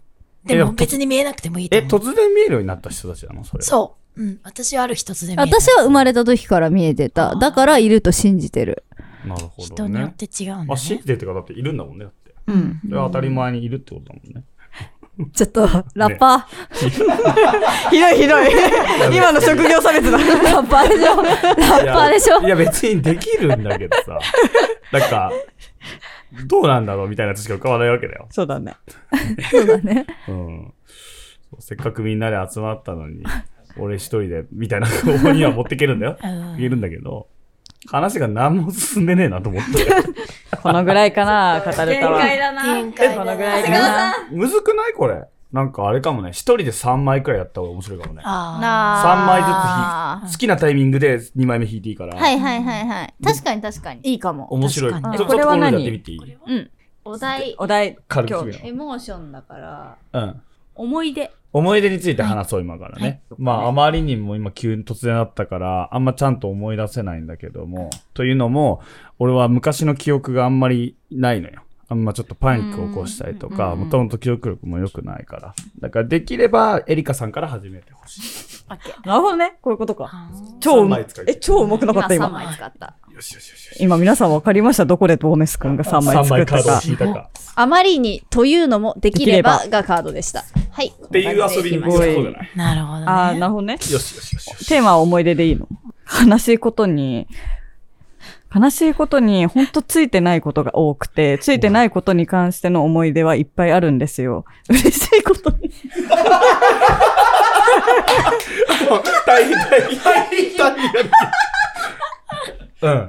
[0.48, 2.00] えでも別に見えなくてもいいとえ、思う。
[2.00, 3.44] 突然見えるようになった人たちなの？
[3.44, 3.62] それ。
[3.62, 4.22] そう。
[4.22, 4.40] うん。
[4.42, 5.60] 私はある日突然見えた。
[5.60, 7.36] 私は生まれた時から見えてた。
[7.36, 8.84] だからいると信じてる。
[9.24, 10.14] なるほど人によっね。
[10.16, 11.06] て違うんだあ、信ねじ。
[11.08, 12.34] てってかだっているんだもんね、だって。
[12.46, 12.80] うん。
[12.82, 14.42] それは当たり前にいるってことだもんね。
[15.33, 16.46] ちょっと、ラッパ
[17.90, 18.46] ひどいひどい。
[19.12, 20.18] 今の職業差別だ。
[20.18, 20.42] ー。
[20.42, 24.18] ラッパーでしょラッパーでしょいや、別にできるんだけどさ。
[24.92, 25.33] なんか、
[26.46, 28.28] どうなんだろうみたいなやつしか浮かばないわけだよ。
[28.30, 28.76] そうだね。
[29.50, 30.06] そうだね。
[30.28, 30.74] うん。
[31.59, 33.24] せっかくみんなで集まったのに、
[33.76, 36.16] 俺一人で、みたいな方法には持っていけるんだよ。
[36.22, 37.28] うん言えるんだけど、
[37.88, 39.86] 話が何も進んでねえなと思って。
[40.62, 42.18] このぐらいかな、語れたわ。
[42.18, 44.14] だ限界だこのぐらいかな。
[44.30, 45.24] むずくないこれ？
[45.52, 48.22] なんかあれかもね、一人で3枚くらいやった方が面白いかもね。
[48.24, 52.14] ああ好きなタイミングで2枚目弾いていいから。
[52.16, 53.14] はいはいはいはい。
[53.24, 54.00] 確かに確かに。
[54.04, 54.52] いいかも。
[54.52, 54.92] 面白い。
[54.92, 56.36] ちょっとこれやってみていい？
[56.46, 56.70] うん。
[57.04, 60.42] お題、お題、軽くエモーションだから、うん。
[60.76, 61.32] 思い出。
[61.52, 63.22] 思い出について話そう、今からね。
[63.38, 68.82] まあ、あまりにも今急に突然あったから、あんまちゃんと思い出せないんだけども、というのも、
[69.18, 71.62] 俺は昔の記憶があんまりないのよ。
[71.88, 75.54] あんまちょっとパニックを起こしたりとか、もともと記憶力も良くないから。
[75.80, 78.64] だからできれば、エリカさんから始めてほし
[79.04, 79.54] なるほどね。
[79.60, 80.08] こういうことか。
[80.08, 82.38] あ超うまえ、超うまくなかった今3今。
[82.44, 82.94] 枚使った。
[83.10, 83.14] い。
[83.14, 83.82] よしよしよしよし。
[83.82, 87.28] 今皆さん分かりましたどこでボーネス君が3枚3作ったか。
[87.56, 90.44] あまりにというのもできればがカードでした。
[90.72, 90.88] はい。
[90.88, 92.50] っていう遊びに向いたそうじゃない？
[92.56, 93.06] なるほどね。
[93.06, 93.74] ああ、なるほどね。
[93.74, 94.66] よしよしよしよし。
[94.68, 95.68] テーマは思い出でいいの
[96.28, 97.26] 悲しいことに、
[98.54, 104.44] 悲しいことにほんとついてないことが多くて、ついてないことに関しての思い出はいっぱいあるんですよ。
[104.68, 105.70] 嬉しいことに。
[109.26, 111.11] 大変大変大変大変
[112.83, 113.09] うん。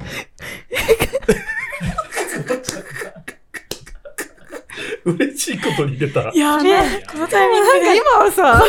[5.06, 6.32] 嬉しいことに出た。
[6.34, 7.04] やばい。
[7.04, 7.98] このタイミングで。
[7.98, 8.60] 今はさ、2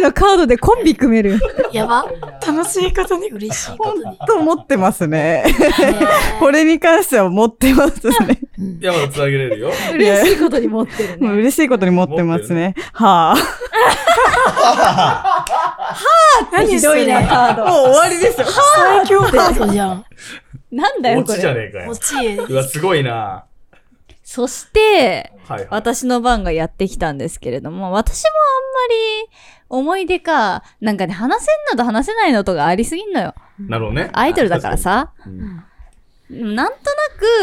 [0.00, 1.38] 枚のカードでコンビ組める。
[1.72, 2.06] やば。
[2.46, 4.18] 楽しいことに、嬉しいことに。
[4.26, 5.44] と思ってますね。
[5.44, 5.54] ね
[6.40, 8.40] これに関しては持ってますね。
[8.58, 9.72] うん山田つなげれるよ。
[9.94, 11.28] 嬉しいことに持ってるね。
[11.28, 12.74] 嬉しいことに持ってますね。
[12.92, 13.36] は
[16.52, 17.54] 何ひどいね、カーあ。
[17.54, 17.64] ド。
[17.64, 18.46] もう終わりですよ。
[18.76, 20.04] 最強カードじゃん。
[20.70, 21.62] なんだよ、こ落ちじゃれ。
[21.62, 22.00] ねえかよ落。
[22.00, 22.14] ち。
[22.52, 23.44] うわ、すごいな。
[24.28, 25.68] そして、はいはい。
[25.70, 33.34] 私の番がやってきたんですけれども、私もあんまり思い出か、なんかね、話せんのと話せないのとがありすぎんのよ。
[33.60, 34.10] なるほどね。
[34.14, 35.12] アイドルだからさ。
[35.24, 36.56] うん。
[36.56, 36.78] なんと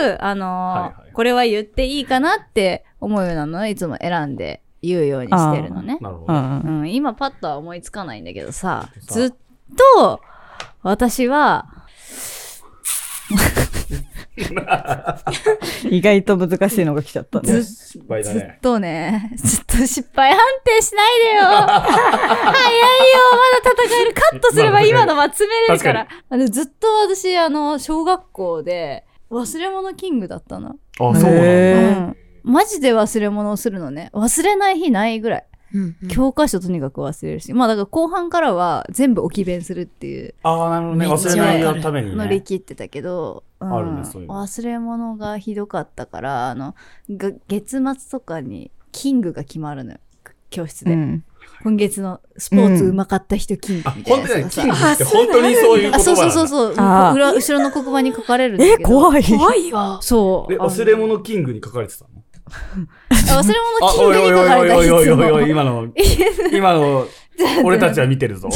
[0.10, 6.00] なく、あのーはいはいこれは言っていいかなって思うようなのをいつも選んで言うようにしてるのね。
[6.02, 6.34] なるほど。
[6.34, 6.80] うん。
[6.80, 9.34] うん、今パッとは思いつかないんだけどさ、さずっ
[10.02, 10.20] と、
[10.82, 11.68] 私は、
[15.90, 17.64] 意外と難しいのが来ちゃったね。
[17.64, 18.60] 失敗だずっね。
[18.62, 26.08] とね、ずっと失敗判定しないでよ 早いよまだ戦えるカットすれば今のは詰めれるから。
[26.30, 30.70] あのずっと私、あの、小学校で、忘れ物キングだったの。
[30.70, 31.30] あ、そうなんだ。
[31.30, 32.18] うへん。
[32.44, 34.10] マジで忘れ物をするのね。
[34.14, 35.46] 忘れない日ないぐらい。
[35.74, 37.54] うんうん教科書とにかく忘れるし。
[37.54, 41.08] まあだから後半からは全部置き弁するっていうああ、なるほどね。
[41.08, 42.42] 忘れないよために乗りね。
[42.42, 46.76] 切ってたけど、うんあるねそういうの忘れ物がひどかったから、あの、
[47.10, 50.00] が月末とかにキングが決まるのよ。
[50.50, 50.94] 教室で。
[50.94, 51.24] うん。
[51.64, 54.62] 今月のスポーツうまかった人キングあ、みたい本当になやつがさ。
[54.64, 56.48] キングって本当にそういう言葉あ、そうそうそうう。
[56.48, 56.74] そう。
[57.16, 58.84] 裏後ろの黒板に書かれるんけど。
[58.84, 59.24] 怖い。
[59.24, 60.00] 怖いわ。
[60.02, 60.54] そう。
[60.54, 62.06] え、忘れ物キングに書かれてた
[63.10, 65.62] 忘れ、物キングにおいおいおい書かれたおいおいおいおい、いつも。
[65.62, 65.88] 今の、
[66.52, 67.08] 今の、
[67.64, 68.50] 俺たちは見てるぞ。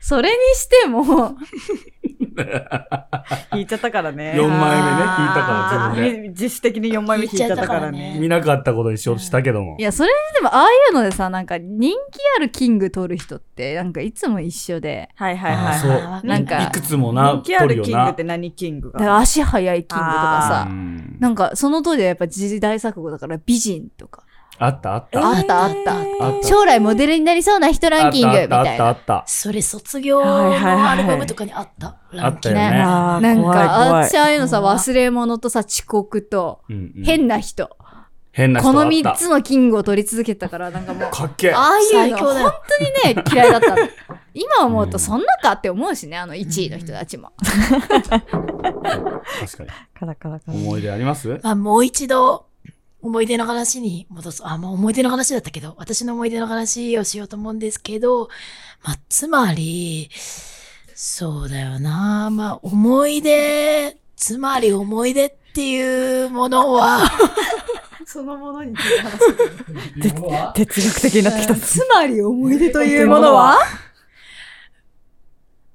[0.00, 1.36] それにしても、
[3.54, 4.34] 引いちゃったからね。
[4.36, 6.22] 4枚目ね、引いたから自分で。
[6.22, 8.16] み自主的に4枚目引いちゃったからね。
[8.20, 9.82] 見なかったことにしようとしたけどもい。
[9.82, 15.78] や、それでも、ああいうのでさ、なんか、人気あるキング取る人って、なんか、いつも一緒で、はいはいあはい。
[15.78, 18.24] そうなんかいくつもな、人気あるキングって。
[18.24, 19.18] 何キングが？
[19.18, 24.22] 足速いキングとかあさう、んなんか、その当時はやっぱ時代錯誤だから、美人とか、
[24.58, 24.94] あった？
[24.94, 25.20] あった？
[25.28, 26.04] あったあったあっ
[26.42, 28.74] た将来モデルになりそうな人ランキングみあったあたいな。
[28.74, 29.24] ったあった。
[29.26, 31.96] それ卒業のアルバムとかにあった？
[32.16, 32.70] あったよね。
[32.70, 33.56] なんか、怖
[34.04, 36.60] い私ああいうのさ、忘れ物とさ、遅刻と、
[37.04, 37.76] 変な人。
[38.32, 39.18] 変な人この3あった。
[39.18, 41.52] つのキングを取り続けたから、なんかもう、かっけえ。
[41.52, 42.52] ああいう最の本。
[43.04, 43.88] 当にね、嫌いだったの。
[44.34, 47.32] 今思うとそんなかって思うしね、あの1位の人たちも。
[47.42, 47.58] 確
[49.58, 49.70] かに。
[49.98, 50.54] カラカラカラ。
[50.54, 51.40] 思い出あります？
[51.42, 52.46] まあ、もう一度、
[53.00, 54.46] 思い出の話に戻す。
[54.46, 58.28] あ、もう思い出の話だったけど、私の思い出の話をしようと思うんですけど、
[58.82, 60.10] まあ、つまり、
[60.94, 62.28] そうだよな。
[62.30, 67.08] まあ、思い出、つまり思い出っていうものは、
[68.04, 69.34] そのものについて話す。
[70.54, 71.54] 哲学的になってきた。
[71.54, 73.58] つまり思い出というものは？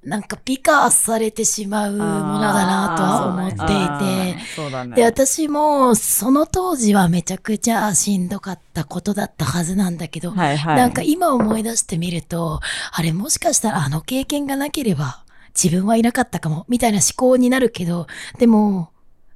[0.06, 4.96] なんか美化されてしまうものだなとは思っていて、ね。
[4.96, 10.78] で、私も、その当時はめちゃくちゃしんどかったことだったはずなんだけど、はいはい。
[10.78, 12.60] なんか今思い出してみると、
[12.92, 15.24] あれもしかしたらあの経験がなければ
[15.62, 18.08] 自分はいなかったかも、みたいな思考になるけど、
[18.40, 18.90] でも、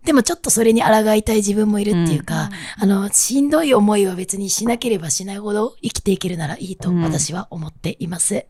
[0.04, 8.46] でもちょっとそれに抗いたい自分もいるっていうか、あの、しんどい思いは別にしなければしないほど生きていけるならいいとうん私は思っています。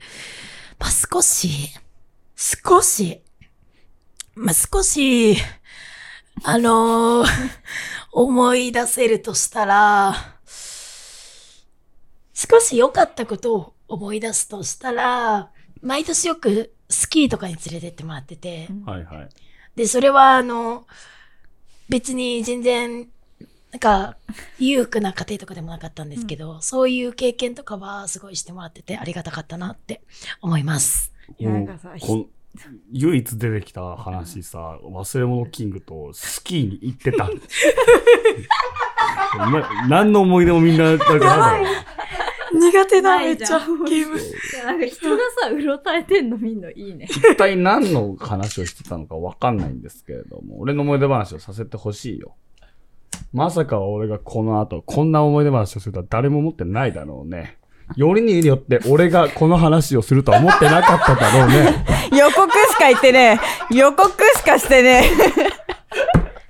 [0.80, 1.70] まあ、少し、
[2.40, 3.24] 少し、
[4.36, 5.36] まあ、少し、
[6.44, 7.28] あのー
[8.14, 10.16] 思い出せるとしたら、
[12.34, 19.30] 少し良かったことを思い出すとしたら、毎年よくスキーとかに連れてってもらってて、はいはい。
[19.76, 20.86] で、それはあの、
[21.90, 23.10] 別に全然、
[23.72, 24.18] なんか、
[24.60, 30.02] 裕福な家庭とかでもなかったんですけど、そういう経験とかはすごいしてもらっててありがたかったなって
[30.42, 31.17] 思います。
[31.40, 31.94] なんかさ
[32.92, 37.30] 唯一出てきた話さ、忘れ物キングとスキーに行ってた。
[39.38, 41.60] な何の思い出もみんな、なんか
[42.54, 44.18] 苦手だ、ないじゃんゲーム。
[44.66, 47.08] なんか人がさ、うろたえてんの見んのいいね。
[47.10, 52.36] 一体何の話をしてたのかわかんないんですけれども、俺の思い出話をさせてほしいよ。
[53.34, 57.58] まさか俺がこの後、こんな思い出話をするとは誰も思ってないだろうね。
[57.96, 61.86] よりによって俺がこの話をするとは思ってなかっただろうね。
[62.12, 63.40] 予告しか言ってね。
[63.72, 65.04] 予告しかしてね。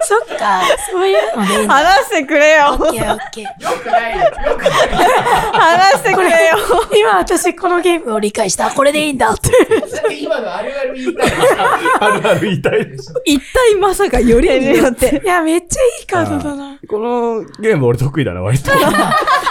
[0.08, 1.74] そっか、そういうのでいいんだ。
[1.74, 2.67] 話してくれよ。
[2.72, 3.43] オッケーオッケー。
[3.43, 4.24] よくないよ。
[4.24, 4.72] よくない。
[5.52, 6.36] 話してくれよ。
[6.98, 8.72] 今私このゲームを理解した。
[8.72, 9.52] これでいいんだって。
[10.15, 11.32] 今のあるある言いたい
[12.00, 13.13] あるある言いたいです。
[13.26, 15.22] 一体まさかよりによって。
[15.24, 16.78] いや、めっちゃいいカードだな。
[16.88, 18.72] このゲーム俺得意だな、割と。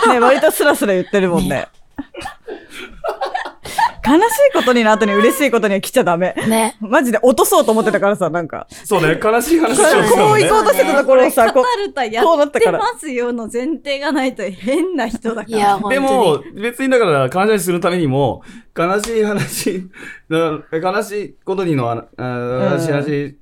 [0.08, 1.68] ね、割とスラスラ言ってるもんね。
[4.06, 6.34] 悲しいことにな後に嬉しいことには来ちゃダメ。
[6.48, 6.76] ね。
[6.80, 8.66] マジで落とそうと思ってたからさ、なんか。
[8.70, 10.44] そうね、悲しい話をしたこのね。
[10.44, 15.58] う行こうとしてたところをさ、こカタルタやこうなっったてからますよの前提がないと変な人だから。
[15.58, 15.80] いや。
[15.90, 18.42] でも、別にだから、感謝するためにも、
[18.76, 19.88] 悲しい話、
[20.28, 23.38] な悲しいことにの、ああ悲しい話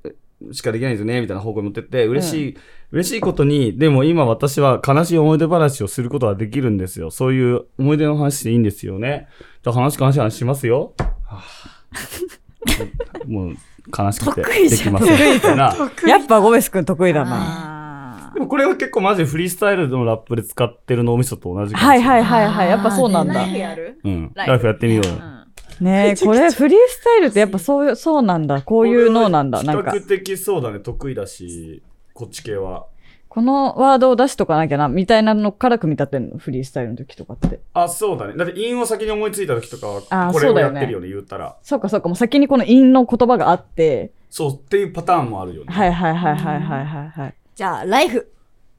[0.51, 2.57] しかできないんですよね、みたいな方向に持ってって、嬉しい、
[2.95, 7.11] 嬉しいことに、でも今私は悲しい思い出話をすることができるんですよ。
[7.11, 9.27] そういう思い出の話でいいんですよね。
[9.63, 10.93] じゃあ話、悲しい話しますよ。
[10.97, 11.43] はあ
[13.27, 13.55] もう、
[13.95, 15.49] 悲しくて、できません。
[16.09, 18.29] やっぱゴメス君得意だな。
[18.29, 22.01] あでもこれは結構マジフリースタイルのラップで使ってる脳みそと同じはい。
[22.01, 22.69] はいはいはい。
[22.69, 23.51] やっぱそうなんだあー。
[23.51, 23.99] ーやる？
[24.05, 24.31] うん。
[24.33, 25.13] ライフライフやってみようよ。
[25.81, 28.61] ねえ、これフリースタイルってやっぱそういう、そうなんだ。
[28.61, 29.61] こういう脳なんだ。
[29.63, 29.97] なんか比。
[29.97, 31.83] 較的そうだね、得意だし、
[32.15, 32.87] こっち系は。
[33.27, 37.59] このワードを出しとかなきゃな、みたいなのから組み立てんの、フリースタイルの時とかって。
[37.73, 38.37] あ、そうだね。
[38.37, 41.57] だって、韻を先に思いついた時とかあは、これをそうだよねやってるよね、言ったら。
[41.61, 45.73] そうかそうか、もう先にこの韻の言葉があって、そうっていうパターンもあるよね。
[45.73, 47.35] はいはいはいはいはいはいはい。
[47.53, 48.31] じゃあ、ライフ。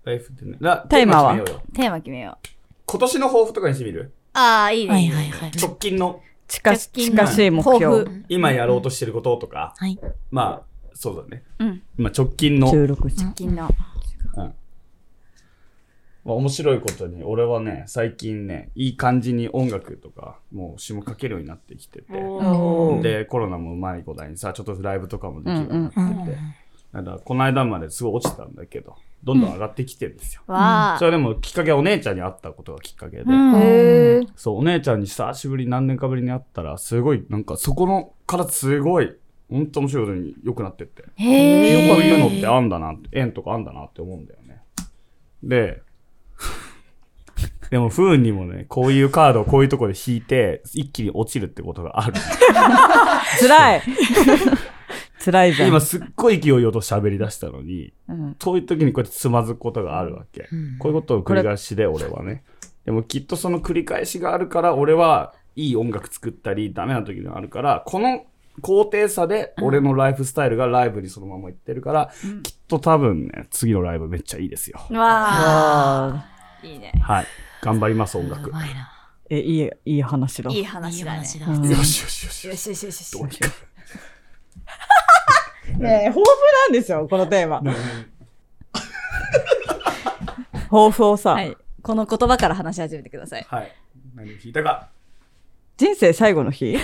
[0.05, 0.57] ライフってね。
[0.59, 1.37] ラテーマは？
[1.75, 2.49] テーマ決めよう。
[2.87, 4.13] 今年の抱負とかにしてみる？
[4.33, 4.93] ああ、いいね。
[4.93, 5.51] はいはいはい。
[5.61, 8.05] 直近の、近近しい目抱標。
[8.05, 9.75] 負今やろうとしてることとか。
[9.77, 9.99] はい。
[10.31, 11.43] まあ、そうだね。
[11.59, 11.83] うん。
[11.99, 13.25] 今直近の、16日。
[13.25, 13.69] 直近の。
[14.37, 14.55] うん
[16.25, 22.07] まあ、面白いことに、俺はね、最近ね、いい感じに音楽とか、もう詩も書けるようになってきてて。
[22.13, 26.01] おーで、コロナもうまいことにさ、ちょっとライブとかもできるようになってて。
[26.03, 26.55] うん
[26.93, 30.43] だからこの間まですごい落ちてたんだけど、どんどん上がってきてるんですよ。
[30.47, 34.29] わそれでもきっかけはお姉ちゃんに会ったことがきっかけで、うん。
[34.37, 39.15] そう、お姉ちゃんに久しぶり、何年かぶりに会ったら、すごい、なんかそこのからすごい、
[39.51, 41.05] ほんと面白いことに良くなってって。
[41.17, 42.41] へこういうのっえ。
[42.41, 44.63] てあんだな縁とかあんだなって思うんだよね。
[45.43, 45.83] で、
[47.71, 52.15] でも不運にもね、こういうカードをこういうところで引いて、一気に落ちるってことがある。
[53.39, 53.83] 辛い。
[55.25, 55.69] 辛いじゃん。
[55.69, 60.49] 今すっごい勢いよと喋り出したのに、うんそういう時にこうやってつまずくことがあるわけ。
[60.53, 62.45] うんこういうことを繰り返しで、俺はね。
[62.85, 68.25] でもきっとその繰り返しがあるから、俺はいい音楽作ったり、ダメな時があるから、この
[68.63, 72.11] 高低差で俺のライフスタイルがライブにそのままいってるから、
[72.43, 74.79] きっと多分ね、次のライブめっちゃいいですよ。
[74.91, 76.27] わあ。
[76.63, 76.93] あいいね。
[77.03, 77.27] はい。
[77.63, 78.51] 頑張ります、音う楽。
[78.51, 78.93] まいな。
[79.31, 80.51] ーえ、いい、いい話だ。
[80.51, 81.19] いいいい話だね。
[81.21, 81.25] よ
[81.83, 82.49] しよしよし。
[82.49, 83.13] よしよしよし。
[83.13, 83.49] どうにか。
[85.79, 87.63] ねえ、豊富なんですよ、このテーマ。
[90.71, 91.57] 抱負をさ、はい。
[91.83, 93.47] この言葉から話し始めてください。
[93.49, 93.73] はい。
[94.15, 94.89] 何を弾いたか。
[95.77, 96.79] 人生最後の日？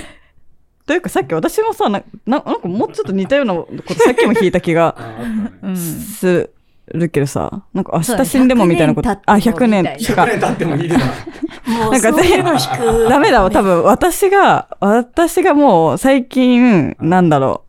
[0.86, 4.96] というかさっき私もさな、ななんかもうちょっと似たようなことさっきも聞いた気が。
[5.76, 6.50] す
[6.88, 11.04] るけどさ、なんか明日死んでもみたいなこと、100あ、年経っても100年みたいなしか100、年経ってもいいでな。
[11.84, 13.08] もう、なんかそういうの引く。
[13.08, 17.62] ダメだわ、多分私が、私がもう最近、なんだろ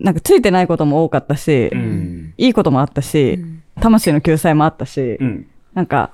[0.00, 2.34] う、なんかついてないことも多かったし、うん。
[2.38, 5.46] いいこともあったし、うん魂の救済もあったし、うん。
[5.74, 6.10] なんか、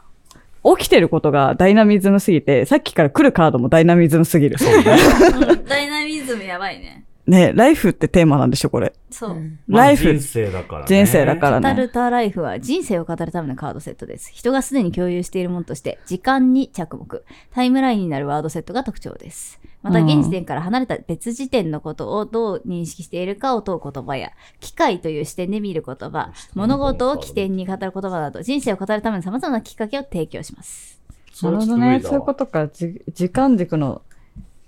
[0.77, 4.57] 起きてることがダイナミズムすぎて、さっきから来るカードもダイナミズムすぎる。
[5.69, 7.05] ダイナミズムやばいね。
[7.27, 8.93] ねライフってテーマなんでしょ、これ。
[9.11, 9.35] そうう。
[9.35, 10.87] んライフ人生だからね。
[10.89, 11.69] 人生だからね。
[11.69, 14.31] カタルタライフは人生を語るためのカードセットです。
[14.33, 19.61] 人がすでに共有しているものとして、時間に着目、タイムラインになるワードセットが特徴です。
[19.83, 31.01] また、うん現時点から離れた別時点のことをどう認識しているかを問う言葉や、機械という視点で見る言葉、物事を起点に語る言葉など、人生を語るための様々なきっかけを提供します。
[31.43, 32.01] なるほどね。
[32.03, 32.69] そういうことか。
[32.69, 34.03] じ時間軸の。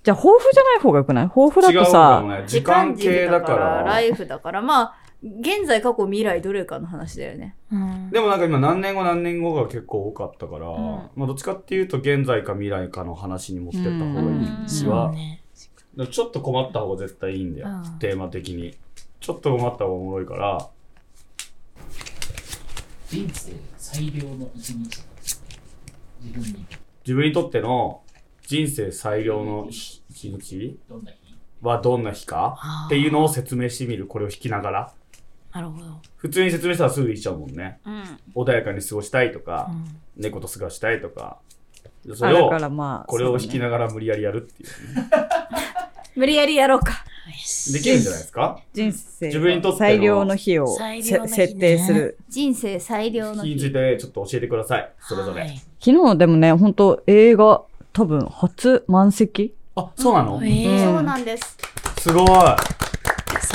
[0.06, 2.22] じゃあ、豊富じゃない方がよくない豊富だとさ。
[2.46, 3.82] 時間系だから。
[3.82, 7.56] ライフだから、まあ、現在、過去、未来、どれかの話だよね。
[7.72, 15.42] うんでもなんか今何年後何年後が結構多かったから、んまあどっちかっていうと現在か未来かの話に持ってった方がいいしは、ね。
[15.96, 18.76] でもちょっと困った方が絶対いいんだよ、うんテーマ的に。
[19.18, 20.68] ちょっと困った方がおもろいから、
[23.08, 25.04] 人生最良の一日。
[26.22, 26.66] 自分に
[27.04, 28.02] 自分にとっての
[28.46, 30.78] 人生最良の一日？
[31.62, 32.56] はどんな日か？
[32.86, 34.06] っていうのを説明してみる。
[34.06, 34.92] これを弾きながら。
[35.52, 35.86] なるほど。
[36.16, 37.80] 普通に説明したらすぐ言っちゃうもんね。
[37.84, 38.02] うん。
[38.34, 39.84] 穏やかに過ごしたいとか、うん
[40.22, 41.38] 猫と過ごしたいとか。
[42.14, 45.08] それをからまあ、これを弾きながら無理やりやるっていうね。
[46.14, 47.04] 無理やりやろうか。
[47.72, 48.60] できるんじゃないですか？
[48.72, 50.66] 人生自分にとっての最良の日を
[51.02, 52.16] 設定する。
[52.28, 53.72] 人生最良の日日につい。
[53.72, 54.92] てちょっと教えてください。
[55.00, 55.40] それぞれ。
[55.40, 57.62] はい昨日でもね、本当映画、
[57.96, 59.54] 多分初満席？
[59.74, 61.56] あ、そうなの、えーそうなんです。
[61.98, 62.26] すごい。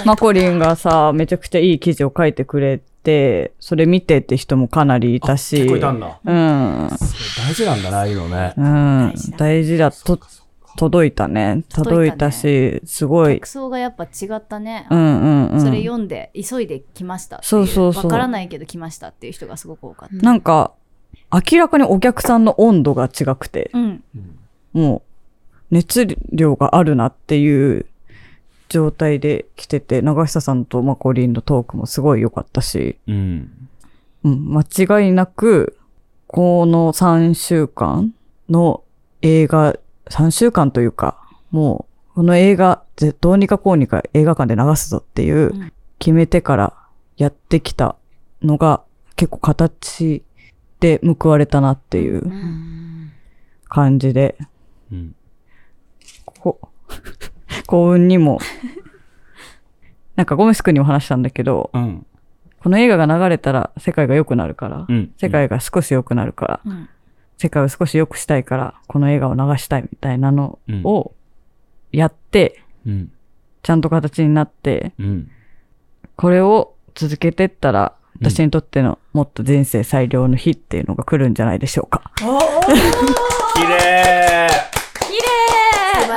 [0.03, 5.57] マコリンがさ、めちゃくちゃいい記事を書いてくれて、それ見てって人もかなりいたし。
[5.57, 6.19] 結構いたんだ。
[6.25, 6.89] うん。
[7.37, 8.55] 大事なんだな、ああいうのね。
[8.57, 9.13] うん。
[9.37, 9.91] 大事だ。
[9.91, 10.19] と、
[10.75, 11.63] 届いたね。
[11.69, 13.45] 届いたし、すごい客。
[13.45, 14.87] 層がやっぱ違ったね。
[14.89, 15.61] うんうんうん。
[15.61, 20.15] それ読んで、急いで来ましたそうそうそうわからないけど来ましたっていう人がすごく多かった。
[20.15, 20.73] なんか、
[21.31, 24.03] 明らかにお客さんの温度が違くて、うん。
[24.73, 27.85] もう、熱量があるなっていう
[28.67, 33.69] 状態で来てて、長久さんとマコリンのトークもすごい良かったし、うん。
[34.23, 35.77] うん、間違いなく、
[36.27, 38.13] この3週間
[38.49, 38.83] の
[39.21, 39.77] 映画、
[40.07, 41.17] 3週間というか、
[41.51, 46.73] もう、この映画、ぜどうにかこうにか映画館で流すぞっていううん、決めてから
[47.17, 47.95] やってきた
[48.41, 48.83] のが、
[49.15, 50.23] 結構形
[50.81, 53.11] で報われたなっていううん
[53.69, 54.35] 感じで、
[54.91, 55.15] うん。
[56.41, 56.59] こ
[57.67, 58.39] 幸運にも、
[60.17, 62.05] なんかゴメス君にも話したんだけど、うん。
[62.59, 65.13] この映画が流れたら世界が良くなるから、うん。
[65.17, 66.89] 世界が少し良くなるから、うん。
[67.37, 71.13] 世界を少し良くしたいから、この映画を流したいみたいなのを
[71.93, 73.11] やって、うん。
[73.63, 75.29] ちゃんと形になって、うん。
[76.17, 82.03] これを続けてったら、うん私にとってのもっと人生最良の日っていうのが来るんじゃないでしょうか。
[82.17, 82.25] 綺
[83.63, 84.47] 麗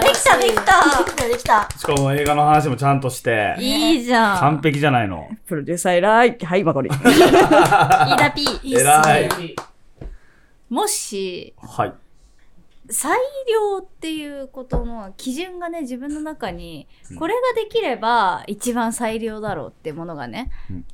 [0.03, 1.69] できたできたできたできた。
[1.79, 4.41] しかも映画の話もちゃんとして、いいじゃん。
[4.41, 5.31] 完璧じゃないの。
[5.47, 6.39] プロデューサー偉い。
[6.39, 6.91] はい、マコリ。
[6.91, 8.43] 飯田 P。
[8.63, 9.57] いいっす偉ねい。
[10.69, 11.93] もし、はい。
[12.91, 20.85] 最良っていうことの基準がね、自分の中にうん、これができれば一番最良だろうってものがね、うん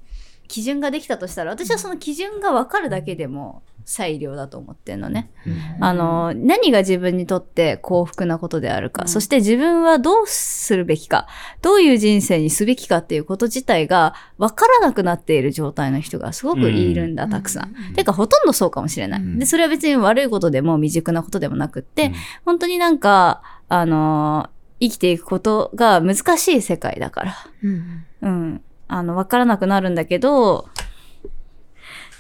[0.51, 5.31] 基準ができたとしたら、私はその基準が分かるだけでも最良だと思ってんのね。
[5.79, 11.29] あの、何が自分にとって幸福なことであるか、うんそして自分はどうするべきか、
[11.63, 17.73] どういう人生にすべきかっていうこと自体が分からなくなっている状態の人がすごくいるんだ、うんたくさん。
[17.89, 19.21] うんてか、ほとんどそうかもしれない。
[19.21, 27.35] うんで、それは別に悪いことでも未熟なことでもなくって、うん本当になんか、あのー生きていくことが難しい世界だから。
[27.63, 28.63] うんうん。
[28.93, 30.69] あの、わからなくなるんだけど、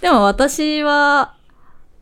[0.00, 1.34] でも私は、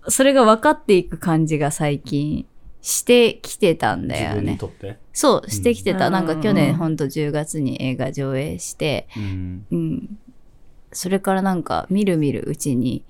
[0.08, 2.46] それが分かっていく感じが最近
[2.82, 4.58] してきてたんだよ自分にね。
[4.58, 4.98] とって？
[5.12, 6.06] そう、してきてた。
[6.06, 9.66] うんなんか去年ほんと10月に映画上映して、うん。
[9.70, 10.18] うん。
[10.92, 13.04] それからなんか、みるみるうちに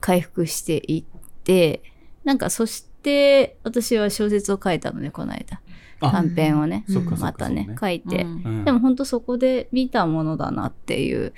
[0.00, 1.04] 回復していっ
[1.44, 1.82] て、
[2.24, 5.60] なんかそして、私は小説を書いたのね、この間。
[6.00, 6.84] あ短編をね、
[7.18, 8.22] またね書いて。
[8.22, 11.32] うんでもほんとそこで見たものだなっていう。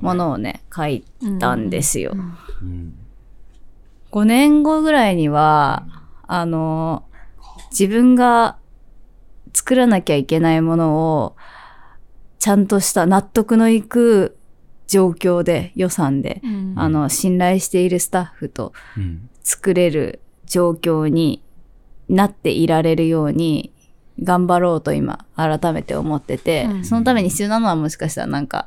[0.00, 1.04] ものをね、書い
[1.38, 2.12] たんですよ。
[2.62, 2.94] うん。
[4.10, 5.86] 5年後ぐらいには、
[6.26, 7.04] あの、
[7.70, 8.56] 自分が
[9.54, 11.36] 作らなきゃいけないものを、
[12.38, 14.36] ちゃんとした納得のいく
[14.86, 19.28] 状況で、予算で、うんあの、信頼しているスタッフとうん。
[19.42, 21.42] 作れる状況に
[22.08, 23.71] なっていられるように
[24.22, 26.84] 頑張ろうと今改めて思ってて、うん。
[26.84, 28.66] そのために必要なのはもしかしたらなんか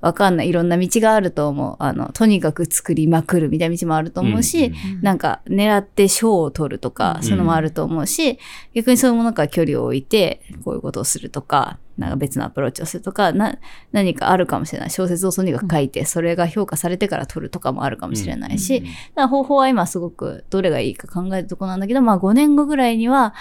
[0.00, 0.48] わかんない。
[0.48, 1.76] いろんな道があると思う。
[1.78, 8.38] あのとにかく作りまくるみたいな道もあると思うし、うんなんか狙って賞を取るとか、うんそういうのもあると思うし、
[8.74, 13.56] 逆にそういうものから距離を置いて、こういうことをするとか、なんか別のアプローチをするとか、な、
[13.92, 14.90] 何かあるかもしれない。
[14.90, 18.92] 小説をとにかく書いて、それが評価されてから取るとかもあるかもしれないし、だか
[19.22, 23.34] ら方法は今すごくどれがいいか考えるとこなんだけど、まあ5年後ぐらいには、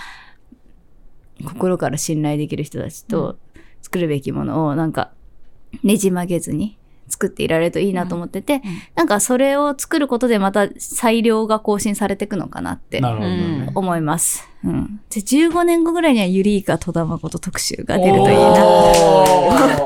[1.43, 3.37] 心から信頼できる人たちと
[3.81, 5.11] 作るべきものをなんか
[5.83, 6.77] ねじ曲げずに
[7.07, 8.61] 作っていられるといいなと思ってて、
[8.95, 13.01] なんかそれを作ることでまた裁量が更新されていくのかなって。
[13.75, 14.47] 思います。
[14.63, 15.01] うん。
[15.09, 18.55] で、15年後ぐらいにはユリイカ戸田誠特集が出るといいな。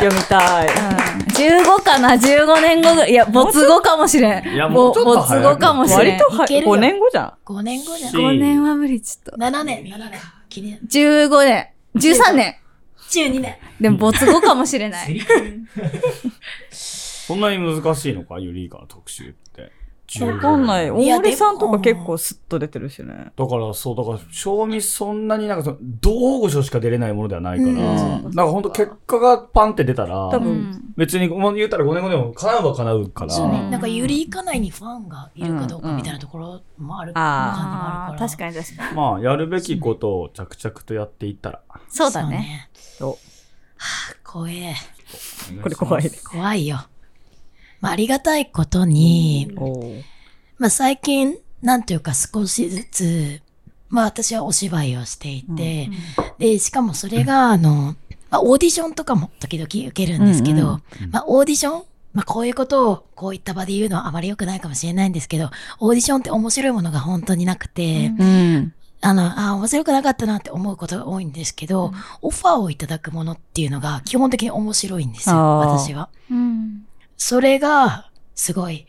[0.00, 0.68] 読みたい。
[0.68, 3.10] 15かな ?15 年後ぐらい。
[3.10, 4.48] いや、没後かもしれん。
[4.48, 5.98] いやもうちょっと没早い後かもしれん。
[5.98, 7.32] 割とはいけるよ5年後じゃん。
[7.44, 8.10] 5年後じゃん。
[8.10, 9.36] し5年は無理、ちょっと。
[9.36, 10.39] 7年、7年。
[10.50, 10.78] 記念。
[10.86, 11.68] 15年。
[11.94, 12.56] 13年。
[13.08, 13.56] 12年。
[13.80, 15.18] でも没後かもしれない。
[16.70, 18.38] そんなに難しいのか？
[18.38, 19.39] ユリイカの特集って。
[20.20, 20.90] わかんない。
[20.90, 23.32] 大森さんとか結構スッと出てるしね。
[23.36, 33.68] だから、そう、だから、賞味そんなになんかその、同御賞しか出れないものではないから、うんなんか本当結果がパンって出たら、多分うん別に、もう言ったら5年後でも叶うは叶うから、そうね。
[33.68, 38.28] んなんか、ゆりいかないにファンがいるかどうかみたいなところもある感じもああ、あるから。
[38.28, 38.96] 確かに確かに。
[38.96, 41.60] まあ、やるべきことを着々とやっていったら。
[41.88, 42.68] そうだね。
[42.74, 43.18] そ
[44.24, 44.74] 怖え。
[45.62, 46.10] これ怖いね。
[46.24, 46.80] 怖いよ。
[47.80, 49.52] まあ、ありがたいことに、
[50.58, 53.40] まあ、最近、なんていうか少しずつ、
[53.88, 55.90] まあ、私はお芝居をしていて、
[56.38, 57.96] で、しかもそれが、あの、
[58.30, 68.74] まあ、オーディションとかも時々受けるんですけど、うんうまあ、オーディションまあ、こういうことを、こういった場で言うのはあまり良くないかもしれないんですけど、オーディションって面白いものが本当になくて、うん。
[69.00, 76.08] あの、あ、面白くなかったなって思うことが多いんですけど、オファーをいただくものっていうのが基本的に面白いんですよ、私は。
[76.30, 76.84] うん。
[77.20, 78.86] それが、すごい、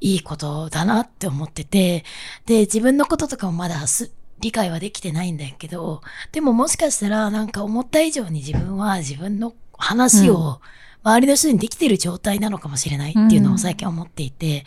[0.00, 2.04] いいことだなって思ってて、
[2.46, 10.60] で、自分のこととかもまだす、理解はできてないんだけど、でももしかしたら、なんか思った以上に自分は自分の話を
[11.02, 14.64] 周りの人にできてる状態なのかもしれないっていうのを最近思っていて、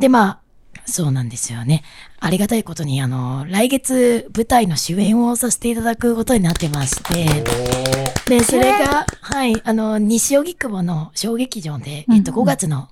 [0.00, 0.40] で、まあ、
[0.84, 1.84] そうなんですよね。
[2.18, 12.88] ありがたいことに、あの、来月舞台の主演をさせていただくことになってまして、で、それが、はい、あの、西荻窪の小劇場で、えっと、5月の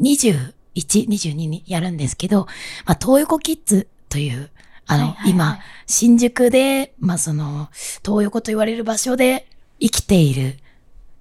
[0.00, 0.52] 21、
[0.84, 2.46] 22にやるんですけど、
[2.84, 4.50] まあ、東横キッズという、
[4.86, 5.30] あの、はいはいはい。
[5.30, 7.68] 今、新宿で、まあ、その、
[8.04, 9.48] 東横と言われる場所で
[9.80, 10.58] 生きている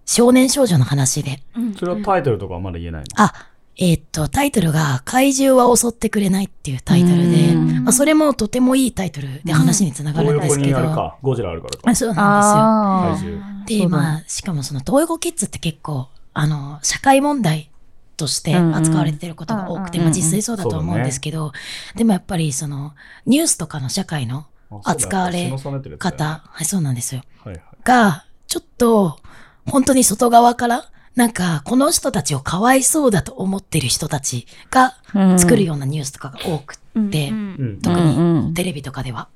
[0.06, 1.40] 少年少女の話で、
[1.80, 3.08] それはタイトルとかはまだ言えないの？
[3.16, 3.34] あ、
[3.78, 11.90] えっと、タイトルが、怪獣は襲ってくれないっていうタイトルで、うんまあ、それもとてもいいタイトルで話につながるんですけど、にあるか、ゴジラあるからか。
[11.90, 13.40] あそうなんあですよ。
[13.40, 13.66] 怪獣。
[13.66, 17.72] で、まあ、しかもその、東横キッズって結構、あの、社会問題
[18.16, 21.52] として扱われてることが多くて、うんうんまあ実際そうだと思うんですけど、
[21.96, 22.94] でもやっぱりその、
[23.26, 24.46] ニュースとかの社会の
[24.84, 25.52] 扱われ
[25.98, 27.22] 方、はい、そうなんですよ。
[27.44, 27.64] はいはい。
[27.84, 29.20] が、ちょっと、
[29.66, 30.86] 本当に外側から、
[31.16, 34.96] なんか、この人たちをかわいそうだと思ってる人たちが
[35.38, 37.80] 作るようなニュースとかが多くって、うん。
[37.82, 39.30] 特にテレビとかでは。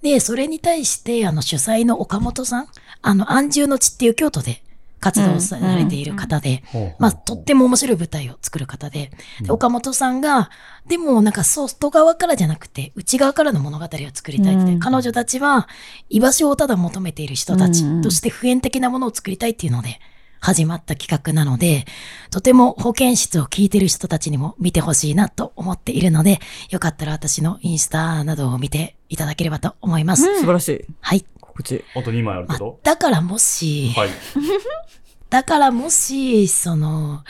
[0.00, 2.66] で、それに対して、あの、主催の岡本さん、
[3.02, 4.62] あの、安住の地っていう京都で
[5.02, 6.62] 活動されている方で、
[6.98, 9.10] まあ、とっても面白い舞台を作る方で、
[9.40, 10.48] で岡本さんが、
[10.86, 15.68] でもなんか外側からじゃなくて、内側からの物語を作りたいって、うん彼女たちは
[16.08, 20.00] 居場所をただ求めている人たちとして普遍的なものを作りたいっていうので、
[20.42, 21.86] 始まった企画なので、
[22.30, 26.40] とても保健室を聞いてる人たちにも見てほしいなと思っているので、
[26.70, 30.24] よかったら私のインスタなどを見ていただければと思います。
[30.40, 30.84] 素晴らしい。
[31.00, 31.24] はい。
[31.40, 31.84] 告知。
[31.94, 32.80] あと2枚あるまあけど。
[32.82, 34.08] だからもし、はい。
[35.30, 37.22] だからもし、その、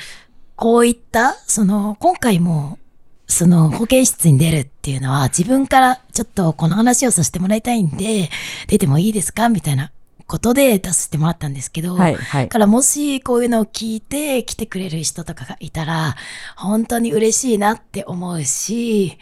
[0.56, 2.78] こういった、その、今回も、
[3.26, 8.30] その、保健室に出るっていうのは、自分からちょっとこの話をさせてもらいたいんで、
[8.68, 9.48] 出てもいいですか？
[9.48, 9.90] みたいな
[10.26, 12.48] ことで出させてもらったんですけど、はい、はいだ。
[12.50, 16.16] からもしこういうのを聞いて来てくれる人とかがいたら、
[16.56, 19.18] 本当に嬉しいなって思うし、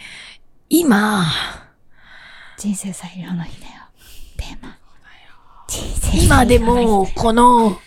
[0.69, 1.25] 今、
[2.59, 3.73] 人生最良の日だよ。
[4.37, 4.77] テーマ。
[6.23, 7.79] 今でも、この、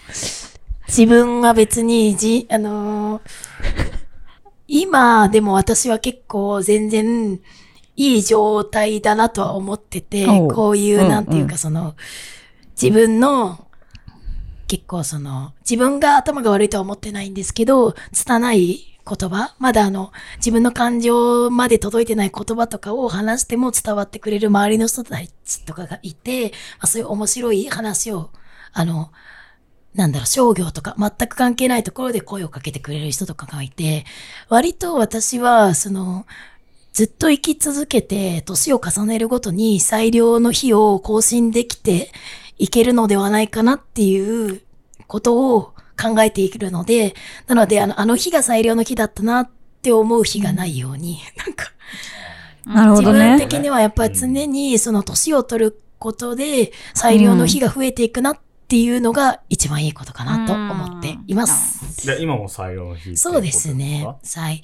[0.87, 3.21] 自分は別に、じ、あのー
[4.67, 7.39] 今でも私は結構全然
[7.95, 11.95] いい状態だなとは思っててこういう、うんなんていうかその、
[12.81, 13.67] 自分の、
[14.67, 28.29] 結構その、自分が頭が悪いとは思ってないんですけど、拙い言葉、まだあの、自分の感情まで届いてない言葉とかを話しても伝わってくれる周りの人たちとかがいて、まあ、そういう面白い話を、
[28.71, 29.11] あの、
[29.93, 34.05] なんだろう、商業とか全く関係ないところで声をかけてくれる人とかがいて、
[34.49, 36.25] 割と私は、その、
[36.93, 42.11] ずっと生き続けて、年を重ねるごとに最良の日を更新できて
[42.57, 44.61] いけるのではないかなっていう
[45.07, 47.13] ことを考えているので、
[47.47, 49.49] なので、あの、あの日が最良の日だったなっ
[49.81, 51.71] て思う日がないように、 なんか、
[52.65, 53.39] なるほど自分ね。
[53.39, 62.07] 的にはやっぱり常にその年を取ることで最良の日が増えていくなっていうのが一番いいことかなと思っています。
[62.07, 64.15] で、今も裁量の日ってそうですねこ。
[64.23, 64.61] 裁、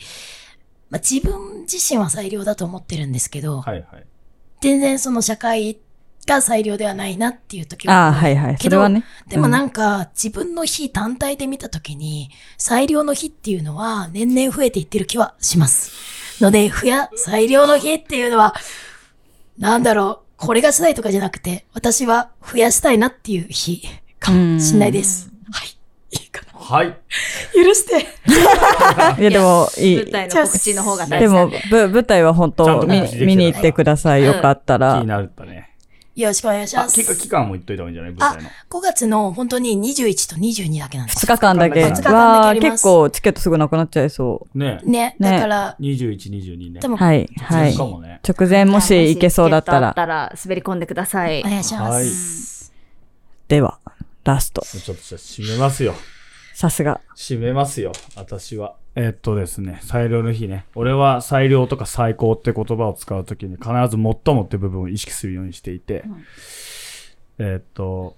[0.90, 4.06] まあ、自分自身は裁量だと思ってるんですけど、はいはい。
[4.62, 5.78] 全然その社会
[6.30, 8.06] が裁量ではないなっていう時は。
[8.06, 8.56] ああ、はいはい。
[8.58, 9.04] けどそれはね。
[9.28, 15.92] でもなんか、自分の日単体で見たときに、裁量の日っていうのは年々増えていってる気はします。
[16.42, 18.54] ので、増や、裁量の日っていうのは、
[19.58, 23.82] なんだろう、これがしたいとかじゃなくて、私は増やしたいなっていう日
[24.20, 25.32] かもしんないです。
[25.52, 25.70] はい。
[26.12, 26.60] いいかな。
[26.60, 26.98] はい。
[27.54, 28.08] 許して。
[29.20, 29.96] いや、でも、いい。
[29.98, 34.24] 舞台の告知の方が大でも事なんで。、ぶ舞台は本当見見に行ってください。
[34.24, 35.08] よかった気らに。
[35.08, 35.69] なるったね。
[36.16, 37.02] よろしくお願いしあ、ます。
[37.02, 38.12] 期期間も言っといた方がいいんじゃない？
[38.12, 41.84] 舞あ台の。、5月の本当に21と22だけなんです2日間だけ。
[41.84, 46.80] 二日間だけ結構チケットすぐなくなっちゃいそねね、ねだから、21、22ね。
[46.80, 46.98] 多分、う。
[46.98, 47.76] はい、はい。
[47.76, 49.94] 直前もし行けそうだったらっ。
[49.94, 51.44] たら滑り込んでくださいお。
[51.44, 52.74] 願いしまはいす。
[53.48, 53.80] では、
[54.26, 54.62] ラスト。
[54.62, 55.96] ちょっと締めますよ。
[56.60, 57.00] さすが。
[57.16, 57.94] 締めますよ。
[58.18, 58.76] 私は。
[58.94, 60.66] えっとですね、裁量の日ね。
[60.76, 66.04] 俺は裁量とか最高って言葉を使うときに必ず最もって部分を意識するようにしていて、
[67.38, 68.18] えっと、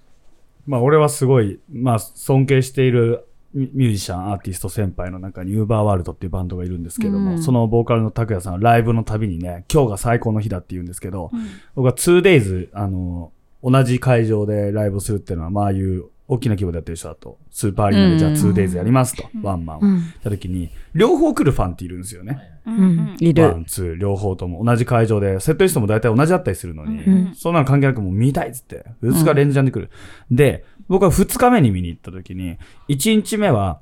[0.66, 11.30] まあ俺はすごい、まあ尊敬しているミミュージシャン、アーティスト先輩の中に UVERworld っていうバンドがいるんですけども、うんそのボーカルの拓也さんはライブのたびにね、今日が最高の日だって言うんですけど、
[11.76, 13.30] 僕は 2days、あの、
[13.62, 19.80] 同じ会場でライブをするっていうのは、まあああいう大きな規模でやってる人だと、スーパーアリーナでじゃあ 2days やりますと、ワンマンを。
[19.82, 19.98] うん。
[19.98, 22.40] った時に、両方来るファンっているんですよね。
[22.66, 23.16] うん。
[23.20, 23.42] いる。
[23.42, 29.90] ワン、ツー、両方とも同じ会場で、セットリストも大体同じだったりするのに、うんそんなの関係なくもう見たいっつって、2日連チャンで来る。
[30.30, 32.56] で、僕は2日目に見に行った時に、
[32.88, 33.80] 1日目は、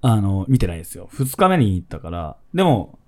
[0.00, 1.08] あの、見てないですよ。
[1.12, 2.98] 2日目に行ったから、でも、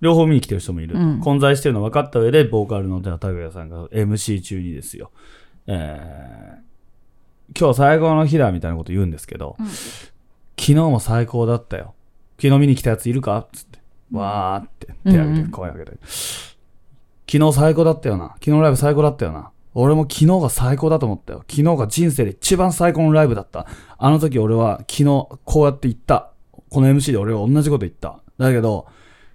[0.00, 0.96] 両方見に来てる人もいる。
[0.96, 5.10] うん混在してるの分かった上で、ボーカルの田拓也さんが MC 中にですよ。
[5.66, 6.67] えー、
[7.56, 9.56] 今日最高の日だみたいなこと言うんですけど、
[10.58, 11.94] 昨日も最高だったよ。
[12.40, 13.46] 昨日見に来たやついるか？
[13.52, 13.78] つって。
[14.12, 15.92] わーって手挙げて、声上げて。
[17.30, 18.34] 昨日最高だったよな。
[18.40, 19.50] 昨日ライブ最高だったよな。
[19.74, 21.44] 俺も昨日が最高だと思ったよ。
[21.48, 23.66] 昨日が人生で一番最高のライブだった。
[23.98, 25.04] あの時俺は昨日
[25.44, 26.30] こうやって言った。
[26.70, 28.20] この MC で俺は同じこと言った。
[28.38, 28.86] だけど、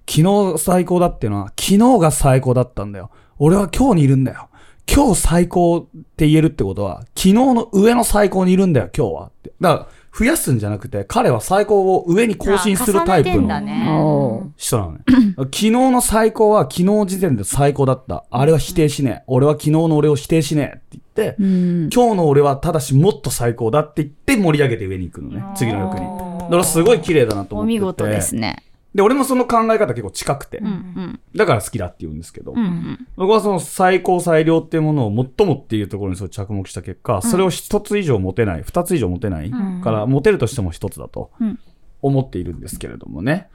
[0.09, 0.22] 昨
[0.55, 3.09] 日最高だっていうのは、昨日が最高だったんだよ。
[3.38, 4.49] 俺は今日にいるんだよ。
[4.91, 9.25] 今日最高って言えるってことは、昨日の上の最高にいるんだよ、今日は。
[9.27, 9.51] って。
[9.59, 14.53] だから、増やすんじゃなくて、彼は最高を上に更新するタイプの人なのね。
[14.57, 18.23] 昨日の最高は昨日時点で最高だった。
[18.29, 19.23] あれは否定しねえ。
[19.25, 21.89] 俺は昨日の俺を否定しねえって言って、うん。
[21.91, 25.43] 今日の俺はただしもっと最高だって言って盛り上げて上に行くのね。
[25.55, 26.05] 次の役に。
[26.43, 27.79] だからすごい綺麗だなと思ってて。
[27.79, 28.57] お見事ですね。
[28.93, 30.59] で、俺もその考え方結構近くて。
[30.59, 31.19] うんうん。
[31.35, 32.53] だから好きだって言うんですけど。
[32.53, 33.07] うんうん。
[33.15, 41.59] 僕はその最高最良っていうものを最もっていうところにそう着目した結果、それを一つ以上持てない、二つ以上持てない、んから、持てるとしても一つだとうん
[42.03, 43.47] 思っているんですけれどもね。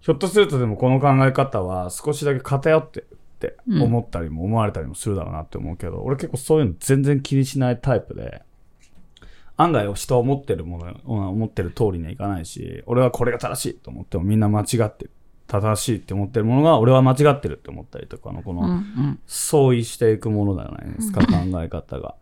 [0.00, 8.42] ひょっとするとでもこの考え方は少しだけ偏ってるって思ったりも思われたりもするだろうなって思うけど、俺結構そういうの全然気にしないタイプで、
[9.62, 15.10] 案外人は思ってるもの、思ってる通りにはいかないし、俺はこれが正しいと思ってもみんな間違ってる。
[15.46, 19.20] 正しいって思ってるものが俺は間違ってるって思ったりとかのこの、うんうん。
[19.26, 22.14] 相違していくものじゃないですか、考え方が。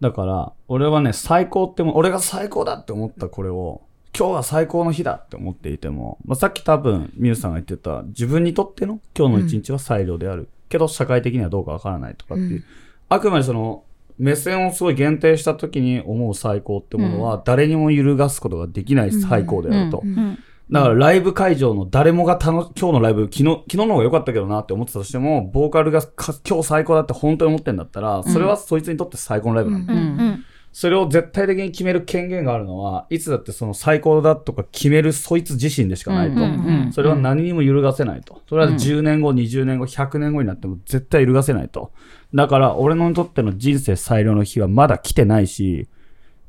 [0.00, 3.82] だから、俺はね、最高っても、俺が最高だって思ったこれを、
[4.16, 10.50] 今日は最高の日だって思っていても、まあ、さっき多分、ミュウさんが言ってた、自分にとっての今日の一日は最良である。
[10.68, 12.64] けど、社会的にはどうかわからないとかっていう。
[13.08, 13.84] あくまでその、
[14.18, 20.02] 目線をすごい限定した時に思う最高ってものは、誰にも揺るがすことができない最高であると。
[20.04, 20.38] うん。
[20.70, 29.92] だからライブ会場の誰もが楽し、今日のライブ、昨日、昨日の方が良かったけどなって思ってたとしても、ボーカルがか今日最高だって本当に思ってんだったら、それはそいつにとって最高のライブなんだ。
[29.92, 30.00] うん。
[30.00, 30.44] うん。
[30.72, 36.92] それを絶対的に決める権限があるのは、いつだってその最高だとか決めるそいつ自身でしかないと。
[36.92, 38.42] それは何にも揺るがせないと。
[38.46, 41.92] それは10年後、20年後、100年後になっても絶対揺るがせないと。
[42.34, 45.88] だから、俺のにとっての人生最良の日はまだ来てないし、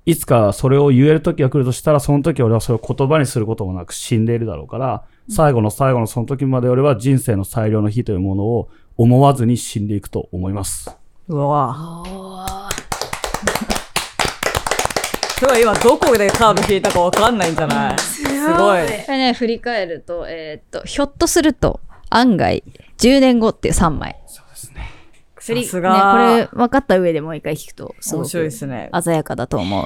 [0.06, 10.96] いつかそれを言える時が来るとしたら、その時俺はそれを言葉にすることもなく死んでいるだろうから、最後の最後のその時まで俺は人生の最良の日というものを思わずに死んでいくと思います。
[11.28, 12.78] うわおー
[15.40, 18.00] すごい今どこでカード引いたかわかんないんじゃない？
[18.00, 18.86] すごい。
[18.86, 22.64] これね、振り返ると、えーっと、ひょっとすると、案外、
[22.98, 24.16] 10年後っていう3枚。
[25.48, 25.56] そうですね。
[25.56, 28.90] 振りさすがね、これ分かった上でもう一回聞くと、すご面白いでくすね。
[29.02, 29.86] 鮮やかだと思う。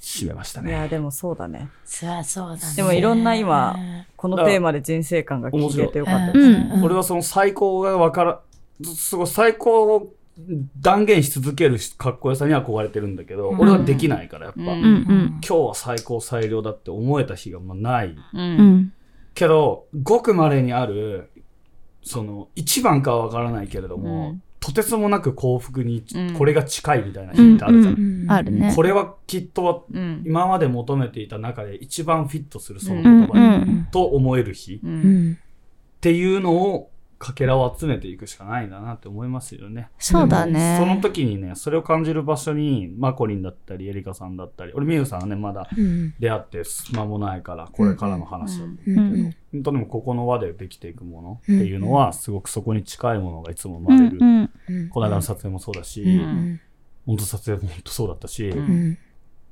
[0.00, 0.70] 締めましたね。
[0.70, 1.70] いや、でもそうだね。
[1.84, 2.74] そうそうだね。
[2.76, 3.76] でもいろんな今、
[4.16, 6.38] このテーマで人生観が聞けてよかったです。
[6.38, 6.84] うん。
[6.84, 8.40] 俺はその最高がわから、
[8.84, 10.12] すごい最高
[10.80, 14.60] 断言し続けるかっこよさに憧れてるんだけど、うん俺はできないから、やっぱ。
[14.60, 15.26] うんうんうん。
[15.40, 18.16] 今日は最高最良だって思えた日がまあない。
[19.34, 21.30] けど、ごく稀にある、
[22.02, 27.94] その、一番かはわからないけれども、うんとてつもなく幸福にうんこれが近いみたいな日ってあるじゃん。
[27.94, 27.96] う
[28.26, 28.72] んあるね。
[28.74, 30.22] これはきっとうん。
[30.24, 33.84] 今まで求めていた中で一番フィットするそのうん言葉に、うん。
[33.90, 34.78] と思える日っ。
[36.00, 36.91] ていうのを
[37.22, 39.90] かけらを集めていくしかないんだなって思いますよね。
[39.96, 40.76] そうだね。
[40.80, 46.14] その時にね、それを感じる場所に、マコリンだったり、エリカさんだったり、俺、ミユさんはね、まだうん。
[46.18, 46.62] 出会って
[46.92, 48.64] 間もないから、これからの話を。
[48.64, 48.98] ううん
[49.28, 49.36] ん。
[49.52, 54.90] 本当にもここの輪でできていくものっていうのは、すごくそこに近いものがいつも生うまれる。
[54.90, 56.60] この間の撮影もそうだし、うん
[57.06, 58.52] 本当撮影も本当そうだったし。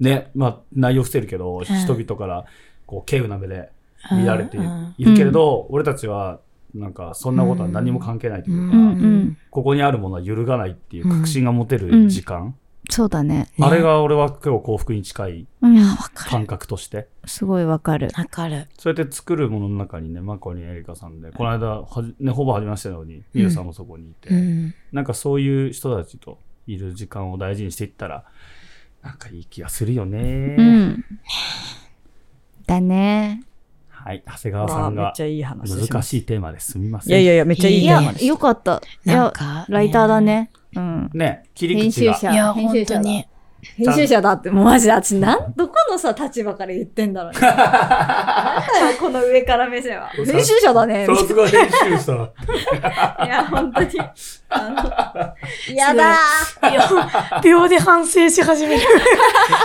[0.00, 2.46] ね、まあ内容伏せるけど、ん人々から
[2.86, 3.70] こう、稀有な目で
[4.10, 6.40] 見られてうんいるけれど、俺たちは、
[6.74, 12.54] なんか、そんなことは何も関係ないというか、うんうんここにあるものは揺るがないっていう確信が持てる時間、
[12.88, 13.48] そうだね。
[13.56, 15.76] ねあれが俺は結構幸福に近いうん。
[15.76, 16.30] わかる。
[16.30, 18.08] 感覚として、すごいわかる。
[18.16, 18.68] わかる。
[18.78, 24.74] そうやって作るものの中にね、マコにエリカさんで、この間はじ、ね、ほぼ始めましたのに、ミユさんもそこにいて、うん。
[24.92, 28.24] なんかそういう人たちといる時間を大事にしていったら、
[29.02, 30.56] なんかいい気がするよね。
[30.58, 31.04] うん。
[32.66, 33.44] だね。
[34.03, 36.03] はい、長谷川さんがめっちゃいい話し難。
[36.03, 37.12] しいテーマですみません。
[37.12, 38.82] いやいやいや、めっちゃいいいやテーマで、したよかった。
[39.05, 40.20] いや、なんか、ライターだ。
[40.22, 40.51] ね。
[40.74, 41.11] うん。
[41.12, 42.14] ね、切り編口が。
[42.14, 42.32] 集者。
[42.32, 43.26] いや、本編集者だ当に。
[43.76, 47.40] 編集者だって、もうマジで、あっち、なん、どこのさ、立場から言ってんだろうね。
[47.40, 50.08] なんだよ、この上から目線は。
[50.16, 51.06] 編集者だね。
[51.06, 52.12] さすが編集者。
[53.24, 53.88] いや、本当に。
[54.48, 57.40] あの、やだー。
[57.42, 58.82] 秒で反省し始める。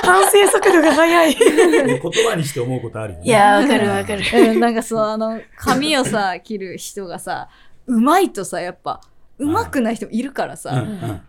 [0.04, 1.36] 反省速度が速い。
[1.36, 3.26] 言葉にして思うことあるよね。
[3.26, 4.24] いや、わかるわかる。
[4.34, 7.50] うん、なんかそう、あの、髪をさ、切る人がさ、
[7.88, 9.02] うまいとさ、やっぱ、
[9.38, 11.22] うまくない人もいるからうんさ、うん。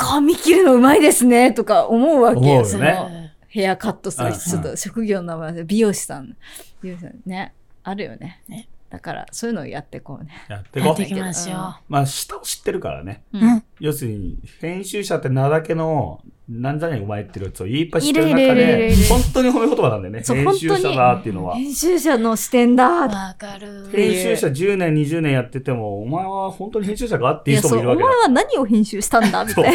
[0.00, 2.40] 髪切るのうまいですね、とか思うわけよ。
[2.40, 3.10] 思うよねその
[3.48, 6.36] ヘアカットするちょっと職業の名前で美容師さん。
[6.82, 7.52] 美容師さんね。
[7.82, 8.42] あるよね。
[8.48, 10.30] ねだから、そういうのをやってこうね。
[10.48, 11.06] やってこうやってい。
[11.06, 11.56] きましょう。
[11.88, 13.22] まあ、下を知ってるからね。
[13.32, 13.62] ううん。
[13.78, 16.22] 要するに、編集者って名だけの、
[16.52, 20.24] なんじゃねえお前ってるやつをいっぱい知ってる中いるいるいるいでる、本当に褒め言葉なんだよね。
[20.24, 21.54] そう編集者だっていうのは。
[21.54, 23.88] 編集者の視点だーわかる。
[23.92, 28.22] 編集者10年、20年やってても、お前は本当に編集者かっていういや、そう、お前人もいるわけだ。
[28.22, 29.70] は何を編集したんだみた いな。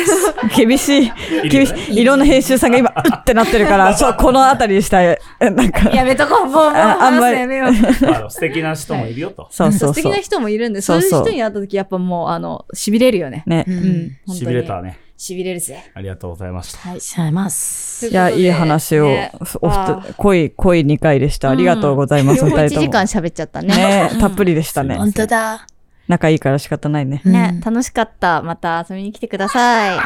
[0.53, 1.11] 厳しい。
[1.49, 2.01] 厳しい。
[2.01, 5.17] いろんな編集さんが今、うってなってるから、そう、このあたりにしたい。
[5.39, 7.37] え なんか、やめとこう、もう、ああんまり
[8.29, 9.47] 素敵な人もいるよと。
[9.51, 10.17] そうそうそう素敵な。
[10.17, 13.43] 人もいるんで、そそういう人に会った時、やっぱもう、あの、痺れるよね。
[13.45, 13.71] ねう。。
[13.71, 14.81] うん痺れた。
[14.81, 15.04] ね。
[15.17, 15.91] 痺れるぜ。
[15.93, 16.79] ありがとうございました。
[16.79, 17.01] はい。
[17.01, 18.07] しゃいます。
[18.07, 21.49] いや、いい話をね、おあふと、濃い、濃い2回でした。
[21.49, 22.43] ありがとうございます。
[22.43, 23.67] 両方1二人とも時間喋っちゃったね。
[23.75, 24.95] ねたっぷりでしたね。
[24.95, 25.67] 本当だ。
[26.07, 27.21] 仲いいから仕方ないね。
[27.25, 28.43] ね、楽しかった。
[28.43, 29.99] また遊びに来てください。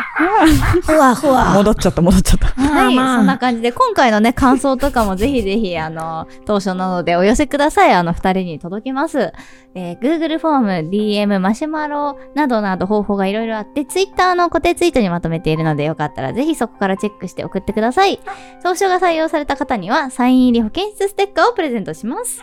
[0.82, 1.54] ふわふわ。
[1.56, 2.48] 戻っちゃった、戻っちゃった。
[2.62, 7.94] はい、まあそんな感じで、今回のね、感想とかもぜひぜひ、あの、当初などでお寄せください。
[7.94, 9.34] あの、二人に届きます。
[9.76, 18.20] えー Google フォーム、DM、マシュマロなどなど方法がいろいろあって、Twitter の固定ツイートにまとめているので、よかったらぜひそこからチェックして送ってください。
[18.64, 22.42] 当初が採用された方には、サイン入り保健室ステッカーをプレゼントします。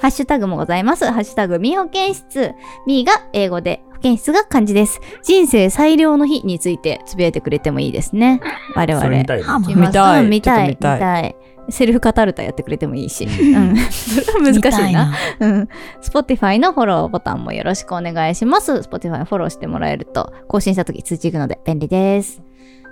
[0.00, 1.04] ハッシュタグもございます。
[1.06, 2.54] ハッシュタグ、み保健室。
[2.86, 5.00] みが英語で、保健室が漢字です。
[5.22, 8.40] 人生最良の日についてつぶやいてくれてもいいですね。
[8.74, 9.04] 我々。
[9.04, 10.68] それみたい見たいうん見たい。
[10.68, 11.36] 見たい。
[11.70, 13.24] セルフカタルタやってくれてもいいし。
[13.24, 13.76] ううん。
[13.76, 15.14] それは難しいな。
[15.40, 15.68] うん。
[16.00, 18.72] Spotify のフォローボタンもよろしくお願いします。
[18.72, 22.40] Spotify フォローしてもらえると、更新した時通知いくので便利です。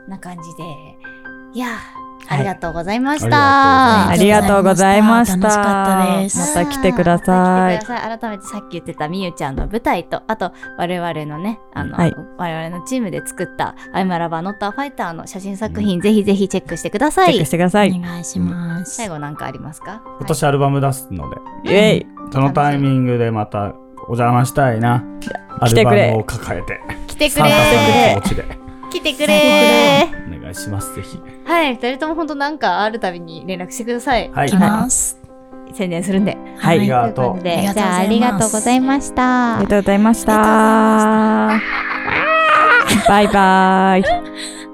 [0.09, 0.65] な感じで。
[1.55, 1.71] いやー、
[2.29, 3.37] ありがとうございました。
[3.37, 5.49] はいありがとうございました。
[5.49, 7.89] 楽しかったですまた来てくださいまた来てく。
[7.89, 8.19] ださい。
[8.19, 17.51] 改めてさっき言ってたみゆちゃんの舞台と、あと我々のね、あの、はい我々のチームで作ったアイマラバーノッターファイターの写真作品、ぜひぜひチェックしてくださいチェックし。
[17.51, 17.91] てください。
[17.93, 18.97] お願いします。
[18.97, 20.03] 最後なんかありますか？
[20.19, 21.31] 今年アルバム出すの
[21.65, 23.75] で、イェイそのタイミングでまた
[24.09, 25.05] お邪魔したいな。
[25.61, 26.81] ア来てくれルバムを抱えて。
[27.07, 28.66] 来てくれの気持ちで。
[28.91, 31.19] 来てくれお願いします、ぜひ。
[31.45, 34.31] はい、二人とも本当なんかあるたびに連絡してください。
[34.33, 34.61] はい行き。
[34.61, 35.19] ます。
[35.75, 36.37] 宣伝するんで。
[36.59, 39.71] はいありがとうということでありがとうございますじゃあありがとうございましたありが。
[39.71, 40.33] とうございました。
[43.09, 44.66] バイバイ。